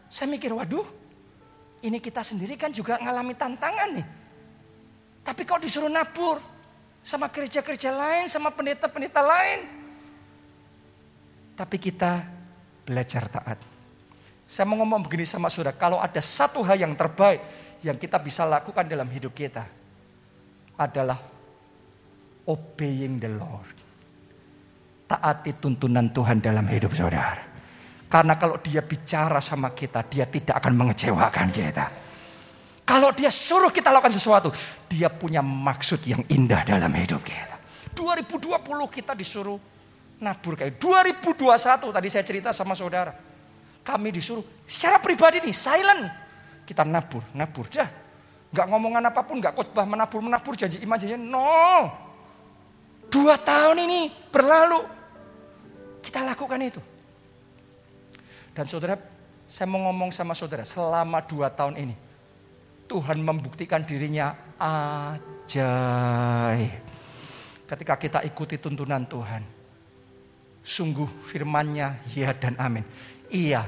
Saya 0.09 0.33
mikir, 0.33 0.49
waduh, 0.57 0.87
ini 1.85 2.01
kita 2.01 2.25
sendiri 2.25 2.57
kan 2.57 2.73
juga 2.73 2.97
ngalami 2.99 3.37
tantangan 3.37 3.89
nih. 4.01 4.07
Tapi 5.21 5.45
kok 5.45 5.61
disuruh 5.61 5.93
nabur 5.93 6.41
sama 7.05 7.29
gereja-gereja 7.29 7.93
lain, 7.93 8.33
sama 8.33 8.49
pendeta-pendeta 8.49 9.21
lain. 9.21 9.61
Tapi 11.53 11.77
kita 11.77 12.25
belajar 12.89 13.29
taat. 13.29 13.70
Saya 14.51 14.67
mau 14.67 14.83
ngomong 14.83 15.07
begini 15.07 15.23
sama 15.23 15.47
saudara, 15.47 15.79
kalau 15.79 16.03
ada 16.03 16.19
satu 16.19 16.67
hal 16.67 16.75
yang 16.75 16.99
terbaik 16.99 17.39
yang 17.87 17.95
kita 17.95 18.19
bisa 18.19 18.43
lakukan 18.43 18.83
dalam 18.83 19.07
hidup 19.07 19.31
kita 19.31 19.63
adalah 20.75 21.15
obeying 22.51 23.23
the 23.23 23.31
Lord. 23.31 23.79
Taati 25.07 25.55
tuntunan 25.55 26.11
Tuhan 26.11 26.43
dalam 26.43 26.67
hidup 26.67 26.91
saudara. 26.99 27.47
Karena 28.11 28.35
kalau 28.35 28.59
dia 28.59 28.83
bicara 28.83 29.39
sama 29.39 29.71
kita, 29.71 30.03
dia 30.11 30.27
tidak 30.27 30.59
akan 30.59 30.75
mengecewakan 30.75 31.47
kita. 31.55 31.87
Kalau 32.83 33.15
dia 33.15 33.31
suruh 33.31 33.71
kita 33.71 33.95
lakukan 33.95 34.11
sesuatu, 34.11 34.51
dia 34.91 35.07
punya 35.15 35.47
maksud 35.47 36.03
yang 36.03 36.27
indah 36.27 36.67
dalam 36.67 36.91
hidup 36.99 37.23
kita. 37.23 37.55
2020 37.95 38.67
kita 38.91 39.15
disuruh 39.15 39.63
nabur 40.19 40.59
kayak 40.59 40.75
2021 40.83 41.95
tadi 41.95 42.09
saya 42.11 42.25
cerita 42.27 42.51
sama 42.51 42.75
saudara. 42.75 43.30
Kami 43.81 44.09
disuruh 44.13 44.45
secara 44.69 45.01
pribadi 45.01 45.41
nih 45.41 45.57
silent. 45.57 46.05
Kita 46.65 46.85
nabur, 46.87 47.25
nabur 47.35 47.67
dah. 47.67 47.89
Gak 48.51 48.67
ngomongan 48.67 49.07
apa 49.11 49.23
pun, 49.23 49.39
gak 49.39 49.55
khotbah 49.55 49.87
menabur, 49.87 50.21
menabur 50.23 50.55
janji 50.59 50.83
iman 50.83 50.99
janji 50.99 51.15
no. 51.19 51.87
Dua 53.11 53.35
tahun 53.39 53.87
ini 53.87 54.11
berlalu. 54.31 54.83
Kita 56.03 56.23
lakukan 56.23 56.61
itu. 56.63 56.81
Dan 58.55 58.67
saudara, 58.67 58.99
saya 59.47 59.67
mau 59.71 59.83
ngomong 59.91 60.11
sama 60.15 60.35
saudara, 60.35 60.63
selama 60.67 61.23
dua 61.27 61.51
tahun 61.51 61.79
ini, 61.79 61.95
Tuhan 62.91 63.23
membuktikan 63.23 63.87
dirinya 63.87 64.35
ajaib. 64.59 65.51
Ketika 67.67 67.95
kita 67.99 68.19
ikuti 68.27 68.59
tuntunan 68.59 69.07
Tuhan, 69.07 69.47
sungguh 70.63 71.07
firmannya 71.23 72.03
ya 72.19 72.35
dan 72.35 72.59
amin. 72.59 72.83
Ia 73.31 73.63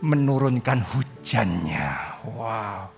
menurunkan 0.00 0.80
hujannya. 0.80 1.88
Wow. 2.24 2.88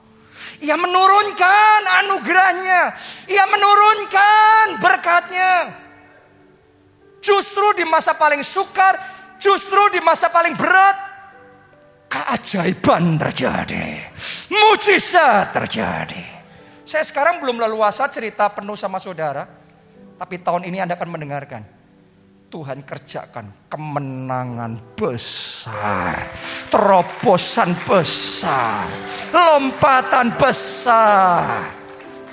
Ia 0.62 0.76
menurunkan 0.78 1.80
anugerahnya. 2.06 2.82
Ia 3.26 3.44
menurunkan 3.50 4.64
berkatnya. 4.78 5.52
Justru 7.18 7.74
di 7.74 7.84
masa 7.90 8.14
paling 8.14 8.40
sukar, 8.46 8.94
justru 9.42 9.82
di 9.90 9.98
masa 9.98 10.30
paling 10.30 10.54
berat, 10.54 10.96
keajaiban 12.06 13.18
terjadi. 13.18 14.06
Mujizat 14.50 15.50
terjadi. 15.50 16.22
Saya 16.86 17.02
sekarang 17.02 17.42
belum 17.42 17.58
leluasa 17.58 18.06
cerita 18.06 18.46
penuh 18.54 18.78
sama 18.78 19.02
saudara. 19.02 19.42
Tapi 20.16 20.38
tahun 20.38 20.70
ini 20.70 20.80
Anda 20.80 20.94
akan 20.94 21.10
mendengarkan. 21.10 21.75
Tuhan 22.46 22.86
kerjakan 22.86 23.66
kemenangan 23.66 24.78
besar. 24.94 26.30
Terobosan 26.70 27.74
besar. 27.82 28.86
Lompatan 29.34 30.30
besar. 30.38 31.66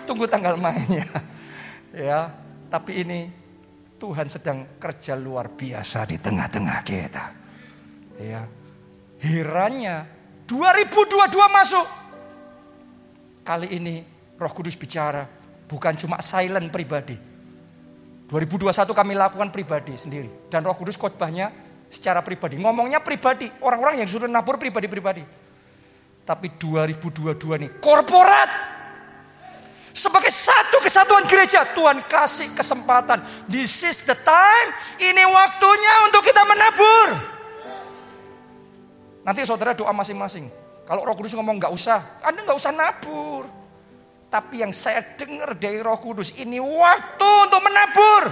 Tunggu 0.05 0.29
tanggal 0.29 0.57
mainnya. 0.57 1.07
Ya, 1.93 2.25
tapi 2.73 3.05
ini 3.05 3.29
Tuhan 4.01 4.25
sedang 4.25 4.65
kerja 4.81 5.13
luar 5.13 5.53
biasa 5.53 6.09
di 6.09 6.17
tengah-tengah 6.17 6.81
kita. 6.81 7.25
Ya, 8.17 8.49
Herannya 9.21 10.03
2022 10.49 11.37
masuk. 11.53 11.87
Kali 13.45 13.77
ini 13.77 14.01
Roh 14.41 14.51
Kudus 14.51 14.73
bicara 14.73 15.23
bukan 15.69 15.95
cuma 15.95 16.19
silent 16.19 16.67
pribadi. 16.67 17.32
2021 18.27 18.91
kami 18.95 19.13
lakukan 19.13 19.49
pribadi 19.51 19.93
sendiri 19.99 20.31
dan 20.47 20.63
Roh 20.63 20.73
Kudus 20.73 20.95
khotbahnya 20.95 21.51
secara 21.91 22.25
pribadi. 22.25 22.57
Ngomongnya 22.57 23.03
pribadi, 23.03 23.45
orang-orang 23.61 24.01
yang 24.01 24.09
sudah 24.09 24.25
nabur 24.25 24.57
pribadi-pribadi. 24.57 25.21
Tapi 26.23 26.55
2022 26.55 27.35
nih 27.59 27.69
korporat 27.83 28.73
sebagai 29.93 30.33
satu 30.33 30.81
kesatuan 30.81 31.29
gereja, 31.29 31.61
Tuhan 31.69 32.01
kasih 32.09 32.49
kesempatan. 32.57 33.21
This 33.45 33.85
is 33.85 34.01
the 34.09 34.17
time, 34.17 34.69
ini 34.97 35.21
waktunya 35.21 35.93
untuk 36.09 36.25
kita 36.25 36.41
menabur. 36.49 37.07
Nanti 39.21 39.45
saudara 39.45 39.77
doa 39.77 39.93
masing-masing. 39.93 40.49
Kalau 40.89 41.05
roh 41.05 41.13
kudus 41.13 41.37
ngomong 41.37 41.61
nggak 41.61 41.69
usah, 41.69 42.01
Anda 42.25 42.41
nggak 42.41 42.57
usah 42.57 42.73
nabur. 42.73 43.62
Tapi 44.33 44.65
yang 44.65 44.73
saya 44.73 45.05
dengar 45.13 45.53
dari 45.53 45.77
roh 45.77 46.01
kudus, 46.01 46.33
ini 46.41 46.57
waktu 46.57 47.29
untuk 47.45 47.61
menabur. 47.61 48.23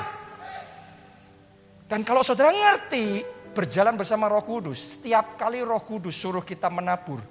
Dan 1.86 2.02
kalau 2.02 2.26
saudara 2.26 2.50
ngerti, 2.50 3.22
berjalan 3.54 3.94
bersama 3.94 4.26
roh 4.26 4.42
kudus, 4.42 4.98
setiap 4.98 5.38
kali 5.38 5.62
roh 5.62 5.78
kudus 5.86 6.18
suruh 6.18 6.42
kita 6.42 6.74
menabur. 6.74 7.22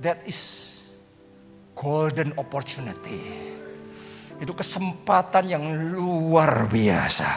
That 0.00 0.24
is 0.24 0.40
golden 1.76 2.32
opportunity. 2.40 3.20
Itu 4.40 4.56
kesempatan 4.56 5.52
yang 5.52 5.92
luar 5.92 6.64
biasa. 6.64 7.28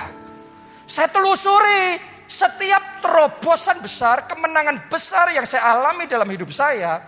Saya 0.88 1.12
telusuri 1.12 2.00
setiap 2.24 3.04
terobosan 3.04 3.84
besar, 3.84 4.24
kemenangan 4.24 4.88
besar 4.88 5.36
yang 5.36 5.44
saya 5.44 5.68
alami 5.76 6.08
dalam 6.08 6.32
hidup 6.32 6.48
saya 6.48 7.04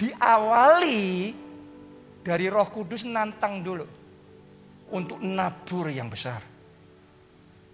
diawali 0.00 1.44
dari 2.26 2.50
Roh 2.50 2.66
Kudus 2.74 3.06
nantang 3.06 3.62
dulu 3.62 3.86
untuk 4.90 5.22
nabur 5.22 5.86
yang 5.86 6.10
besar. 6.10 6.42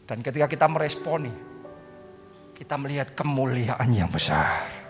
Dan 0.04 0.20
ketika 0.20 0.44
kita 0.44 0.68
meresponi, 0.68 1.32
kita 2.52 2.76
melihat 2.76 3.16
kemuliaan 3.16 3.88
yang 3.88 4.12
besar. 4.12 4.84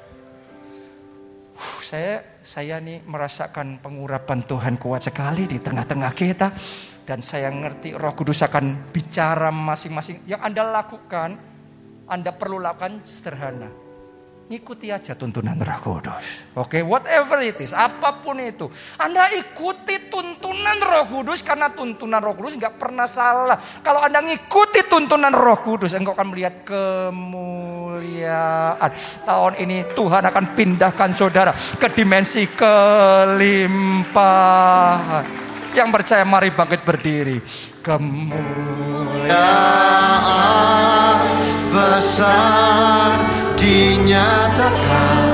Saya 1.78 2.42
saya 2.42 2.82
nih 2.82 3.06
merasakan 3.06 3.78
pengurapan 3.78 4.42
Tuhan 4.42 4.74
kuat 4.82 5.06
sekali 5.06 5.46
di 5.46 5.62
tengah-tengah 5.62 6.10
kita. 6.10 6.50
Dan 7.02 7.22
saya 7.22 7.50
ngerti 7.50 7.94
Roh 7.94 8.14
Kudus 8.18 8.42
akan 8.42 8.90
bicara 8.90 9.54
masing-masing. 9.54 10.26
Yang 10.26 10.42
Anda 10.42 10.62
lakukan 10.74 11.30
Anda 12.10 12.30
perlu 12.34 12.58
lakukan 12.58 13.06
sederhana 13.06 13.81
Ikuti 14.52 14.92
aja 14.92 15.16
tuntunan 15.16 15.56
Roh 15.56 15.80
Kudus. 15.80 16.52
Oke, 16.60 16.84
okay? 16.84 16.84
whatever 16.84 17.40
it 17.40 17.56
is, 17.64 17.72
apa 17.72 18.20
pun 18.20 18.36
itu. 18.36 18.68
Anda 19.00 19.32
ikuti 19.32 20.12
tuntunan 20.12 20.76
Roh 20.76 21.08
Kudus 21.08 21.40
karena 21.40 21.72
tuntunan 21.72 22.20
Roh 22.20 22.36
Kudus 22.36 22.60
nggak 22.60 22.76
pernah 22.76 23.08
salah. 23.08 23.56
Kalau 23.80 24.04
Anda 24.04 24.20
ngikuti 24.20 24.84
tuntunan 24.92 25.32
Roh 25.32 25.56
Kudus, 25.56 25.96
engkau 25.96 26.12
akan 26.12 26.36
melihat 26.36 26.68
kemuliaan. 26.68 27.32
Tahun 29.24 29.56
ini 29.56 29.88
Tuhan 29.96 30.20
akan 30.28 30.44
pindahkan 30.52 31.16
saudara 31.16 31.56
ke 31.56 31.88
dimensi 31.88 32.44
kelimpahan. 32.52 33.64
Yang 35.72 35.88
percaya 35.96 36.28
mari 36.28 36.52
bangkit 36.52 36.84
berdiri. 36.84 37.40
Kemuliaan 37.80 38.52
besar 41.72 43.41
dinyatakan 43.62 45.31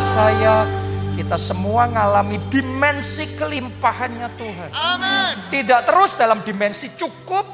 saya, 0.00 0.64
kita 1.12 1.36
semua 1.36 1.84
ngalami 1.84 2.40
dimensi 2.48 3.36
kelimpahannya 3.36 4.28
Tuhan. 4.40 4.70
Amin. 4.72 5.36
Tidak 5.36 5.80
terus 5.84 6.16
dalam 6.16 6.40
dimensi 6.40 6.88
cukup, 6.96 7.44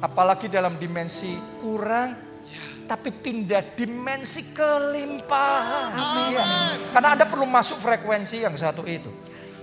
apalagi 0.00 0.48
dalam 0.48 0.80
dimensi 0.80 1.36
kurang, 1.60 2.16
tapi 2.88 3.12
pindah 3.12 3.76
dimensi 3.76 4.56
kelimpahan. 4.56 6.00
Ya. 6.32 6.44
Karena 6.96 7.08
Anda 7.12 7.28
perlu 7.28 7.44
masuk 7.44 7.76
frekuensi 7.84 8.40
yang 8.40 8.56
satu 8.56 8.88
itu. 8.88 9.12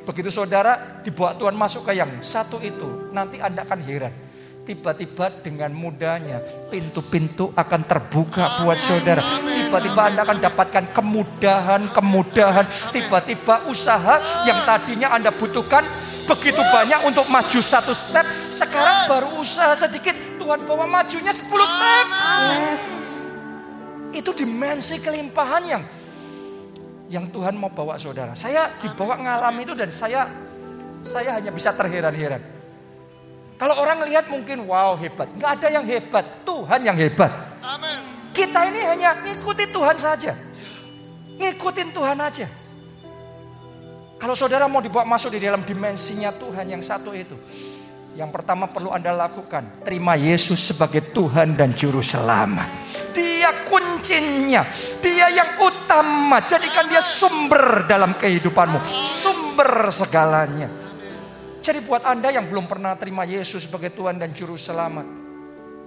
Begitu 0.05 0.29
saudara 0.29 1.01
dibawa 1.01 1.33
Tuhan 1.35 1.57
masuk 1.57 1.89
ke 1.89 1.97
yang 1.97 2.21
satu 2.21 2.61
itu, 2.61 3.09
nanti 3.09 3.41
Anda 3.41 3.65
akan 3.65 3.81
heran 3.81 4.26
tiba-tiba 4.67 5.31
dengan 5.39 5.71
mudahnya 5.71 6.43
pintu-pintu 6.67 7.55
akan 7.55 7.87
terbuka 7.87 8.59
buat 8.59 8.75
saudara. 8.75 9.23
Tiba-tiba 9.39 10.11
Anda 10.11 10.27
akan 10.27 10.43
dapatkan 10.43 10.83
kemudahan-kemudahan. 10.91 12.91
Tiba-tiba 12.91 13.71
usaha 13.71 14.19
yang 14.43 14.59
tadinya 14.67 15.15
Anda 15.15 15.31
butuhkan 15.31 15.87
begitu 16.27 16.59
banyak 16.59 17.07
untuk 17.07 17.31
maju 17.31 17.59
satu 17.63 17.95
step. 17.95 18.27
Sekarang 18.51 19.07
baru 19.07 19.39
usaha 19.39 19.71
sedikit. 19.79 20.11
Tuhan 20.35 20.67
bawa 20.67 20.83
majunya 20.83 21.31
10 21.31 21.47
step. 21.47 22.05
Itu 24.11 24.35
dimensi 24.35 24.99
kelimpahan 24.99 25.63
yang 25.63 25.83
yang 27.07 27.31
Tuhan 27.31 27.55
mau 27.55 27.71
bawa 27.71 27.95
saudara. 27.95 28.35
Saya 28.35 28.67
dibawa 28.83 29.15
ngalami 29.15 29.63
itu 29.63 29.71
dan 29.71 29.87
saya 29.95 30.27
saya 31.07 31.39
hanya 31.39 31.55
bisa 31.55 31.71
terheran-heran. 31.71 32.56
Kalau 33.57 33.73
orang 33.81 34.05
lihat 34.05 34.29
mungkin 34.29 34.69
wow 34.69 34.93
hebat. 34.93 35.25
Nggak 35.33 35.51
ada 35.57 35.67
yang 35.73 35.85
hebat. 35.89 36.25
Tuhan 36.45 36.79
yang 36.85 36.97
hebat. 36.97 37.33
Amen. 37.65 38.29
Kita 38.29 38.69
ini 38.69 38.85
hanya 38.85 39.17
ngikuti 39.25 39.65
Tuhan 39.73 39.97
saja. 39.97 40.37
Ngikutin 41.41 41.89
Tuhan 41.89 42.17
aja. 42.21 42.45
Kalau 44.17 44.33
saudara 44.37 44.69
mau 44.69 44.81
dibawa 44.81 45.05
masuk 45.05 45.33
di 45.33 45.41
dalam 45.41 45.65
dimensinya 45.65 46.29
Tuhan 46.33 46.69
yang 46.69 46.81
satu 46.85 47.13
itu. 47.17 47.33
Yang 48.17 48.33
pertama 48.33 48.65
perlu 48.69 48.89
Anda 48.89 49.13
lakukan. 49.13 49.85
Terima 49.85 50.17
Yesus 50.17 50.57
sebagai 50.73 51.13
Tuhan 51.13 51.53
dan 51.53 51.73
Juru 51.73 52.01
Selamat. 52.01 52.65
Dia 53.13 53.53
kuncinya. 53.69 54.65
Dia 55.01 55.29
yang 55.33 55.61
utama. 55.61 56.41
Jadikan 56.41 56.89
dia 56.89 57.01
sumber 57.01 57.85
dalam 57.85 58.17
kehidupanmu. 58.17 59.05
Sumber 59.05 59.93
segalanya. 59.93 60.86
Jadi 61.67 61.83
buat 61.83 61.99
Anda 62.07 62.31
yang 62.31 62.47
belum 62.47 62.63
pernah 62.63 62.95
terima 62.95 63.27
Yesus 63.27 63.67
sebagai 63.67 63.91
Tuhan 63.91 64.15
dan 64.15 64.31
Juru 64.31 64.55
Selamat. 64.55 65.03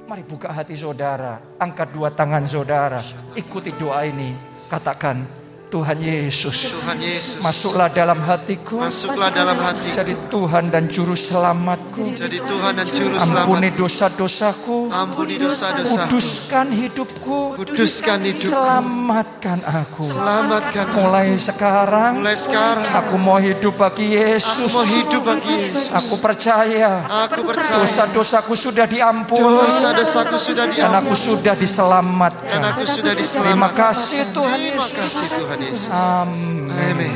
Mari 0.05 0.20
buka 0.28 0.53
hati 0.53 0.76
saudara. 0.76 1.41
Angkat 1.57 1.89
dua 1.97 2.12
tangan 2.12 2.45
saudara. 2.45 3.01
Ikuti 3.33 3.72
doa 3.81 4.05
ini. 4.05 4.37
Katakan, 4.68 5.39
Tuhan 5.71 5.97
Yesus, 5.97 6.75
Tuhan 6.75 6.99
Yesus. 6.99 7.39
masuklah 7.41 7.87
dalam 7.89 8.18
hatiku, 8.18 8.83
Masuklah 8.83 9.31
dalam 9.31 9.55
hatiku. 9.57 9.95
jadi 9.95 10.14
Tuhan 10.27 10.64
dan 10.66 10.85
Juru 10.85 11.14
Selamatku. 11.14 12.03
Jadi 12.11 12.43
Tuhan 12.43 12.73
dan 12.75 12.87
Juru 12.87 13.14
Ampuni 13.14 13.71
Selamat. 13.71 13.79
dosa-dosaku, 13.79 14.79
Ampuni 14.91 15.35
dosa-dosaku. 15.39 15.95
kuduskan 16.11 16.66
hidupku, 16.71 17.39
Kuduskan 17.55 18.18
hidupku. 18.21 18.51
selamatkan 18.51 19.59
aku. 19.62 20.03
Selamatkan. 20.03 20.87
Mulai 20.91 21.39
sekarang, 21.39 22.12
Mulai 22.18 22.35
sekarang. 22.35 22.91
aku 22.91 23.14
mau 23.14 23.39
hidup 23.39 23.75
bagi 23.77 24.11
Aku 24.11 24.27
Yesus. 24.27 24.73
mau 24.73 24.83
hidup 24.83 25.23
bagi 25.23 25.55
Yesus. 25.71 25.87
Aku 25.93 26.14
percaya 26.18 27.07
Aku 27.31 27.47
percaya. 27.47 27.79
dosa-dosaku 27.79 28.53
sudah 28.53 28.85
diampuni 28.85 29.39
Dosa-dosaku 29.39 30.35
sudah 30.35 30.66
dan 30.66 30.91
aku 30.93 31.14
diampuni. 31.14 31.14
sudah 31.14 31.55
Dan 31.55 31.62
diselamatkan. 31.62 32.59
aku 32.66 32.83
sudah 32.83 33.14
Terima 33.14 33.23
diselamatkan. 33.23 33.79
kasih 33.95 34.23
Tuhan 34.31 34.59
Terima 34.59 34.83
Yesus. 34.83 34.99
kasih 34.99 35.29
Tuhan 35.31 35.59
Yesus. 35.61 35.93
Amin. 35.93 36.67
Amin. 36.73 37.15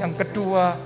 Yang 0.00 0.12
kedua, 0.24 0.76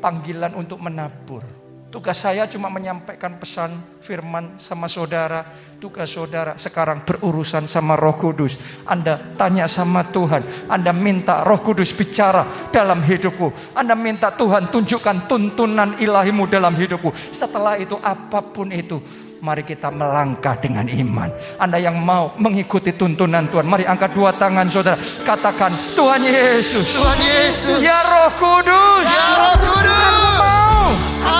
panggilan 0.00 0.52
untuk 0.56 0.80
menabur. 0.80 1.60
Tugas 1.90 2.22
saya 2.22 2.46
cuma 2.46 2.70
menyampaikan 2.70 3.34
pesan 3.34 3.74
firman 3.98 4.54
sama 4.62 4.86
saudara. 4.86 5.42
Tugas 5.82 6.06
saudara 6.06 6.54
sekarang 6.54 7.02
berurusan 7.02 7.66
sama 7.66 7.98
roh 7.98 8.14
kudus. 8.14 8.62
Anda 8.86 9.18
tanya 9.34 9.66
sama 9.66 10.06
Tuhan. 10.06 10.70
Anda 10.70 10.94
minta 10.94 11.42
roh 11.42 11.58
kudus 11.58 11.90
bicara 11.90 12.46
dalam 12.70 13.02
hidupku. 13.02 13.74
Anda 13.74 13.98
minta 13.98 14.30
Tuhan 14.30 14.70
tunjukkan 14.70 15.26
tuntunan 15.26 15.98
ilahimu 15.98 16.46
dalam 16.46 16.78
hidupku. 16.78 17.10
Setelah 17.34 17.74
itu 17.74 17.98
apa 18.06 18.38
pun 18.38 18.70
itu. 18.70 19.02
Mari 19.40 19.64
kita 19.64 19.88
melangkah 19.88 20.52
dengan 20.60 20.84
iman. 20.84 21.32
Anda 21.56 21.80
yang 21.80 21.96
mau 21.96 22.36
mengikuti 22.36 22.92
tuntunan 22.92 23.48
Tuhan. 23.48 23.64
Mari 23.64 23.88
angkat 23.88 24.12
dua 24.12 24.36
tangan 24.36 24.68
saudara. 24.68 25.00
Katakan 25.24 25.72
Tuhan 25.96 26.20
Yesus. 26.20 27.00
Tuhan 27.00 27.20
Yesus. 27.24 27.80
Ya 27.80 27.96
Roh 28.04 28.28
Kudus. 28.36 29.08
Ya 29.08 29.28
Roh 29.40 29.56
Kudus. 29.64 30.36
Mau. 30.44 30.84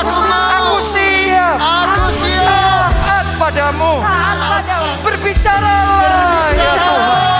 Aku 0.01 0.16
mau. 0.16 0.48
Aku 0.48 0.76
siap. 0.80 1.57
Aku 1.61 2.05
siap. 2.09 2.88
Taat 3.05 3.28
padamu. 3.36 3.92
Berbicaralah. 5.05 6.48
Ya 6.57 6.72
Tuhan. 6.80 7.39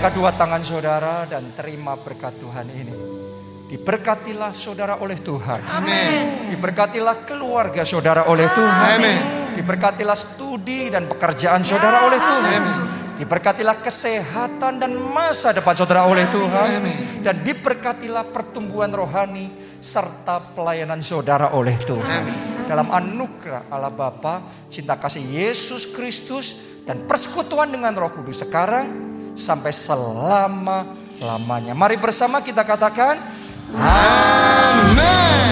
Angkat 0.00 0.16
dua 0.16 0.32
tangan 0.32 0.64
saudara 0.64 1.28
dan 1.28 1.52
terima 1.52 1.92
berkat 1.92 2.32
Tuhan 2.40 2.72
ini. 2.72 2.96
Diberkatilah 3.68 4.56
saudara 4.56 4.96
oleh 4.96 5.20
Tuhan. 5.20 5.60
Amin. 5.60 6.48
Diberkatilah 6.48 7.28
keluarga 7.28 7.84
saudara 7.84 8.24
oleh 8.24 8.48
Tuhan. 8.48 8.96
Amin. 8.96 9.20
Diberkatilah 9.60 10.16
studi 10.16 10.88
dan 10.88 11.04
pekerjaan 11.04 11.60
saudara 11.60 12.08
oleh 12.08 12.16
Tuhan. 12.16 12.62
Diberkatilah 13.20 13.76
kesehatan 13.84 14.80
dan 14.80 14.96
masa 14.96 15.52
depan 15.52 15.76
saudara 15.76 16.08
oleh 16.08 16.24
Tuhan. 16.32 16.80
Dan 17.20 17.44
diberkatilah 17.44 18.32
pertumbuhan 18.32 18.88
rohani 18.88 19.52
serta 19.84 20.56
pelayanan 20.56 21.04
saudara 21.04 21.52
oleh 21.52 21.76
Tuhan. 21.76 22.24
Dalam 22.64 22.88
anugerah 22.88 23.68
Allah 23.68 23.92
Bapa, 23.92 24.64
cinta 24.72 24.96
kasih 24.96 25.28
Yesus 25.28 25.92
Kristus 25.92 26.80
dan 26.88 27.04
persekutuan 27.04 27.68
dengan 27.68 27.92
Roh 27.92 28.08
Kudus 28.16 28.40
sekarang 28.40 29.10
sampai 29.34 29.72
selama-lamanya. 29.74 31.74
Mari 31.74 31.96
bersama 31.98 32.40
kita 32.42 32.64
katakan, 32.66 33.18
Amin. 33.76 35.50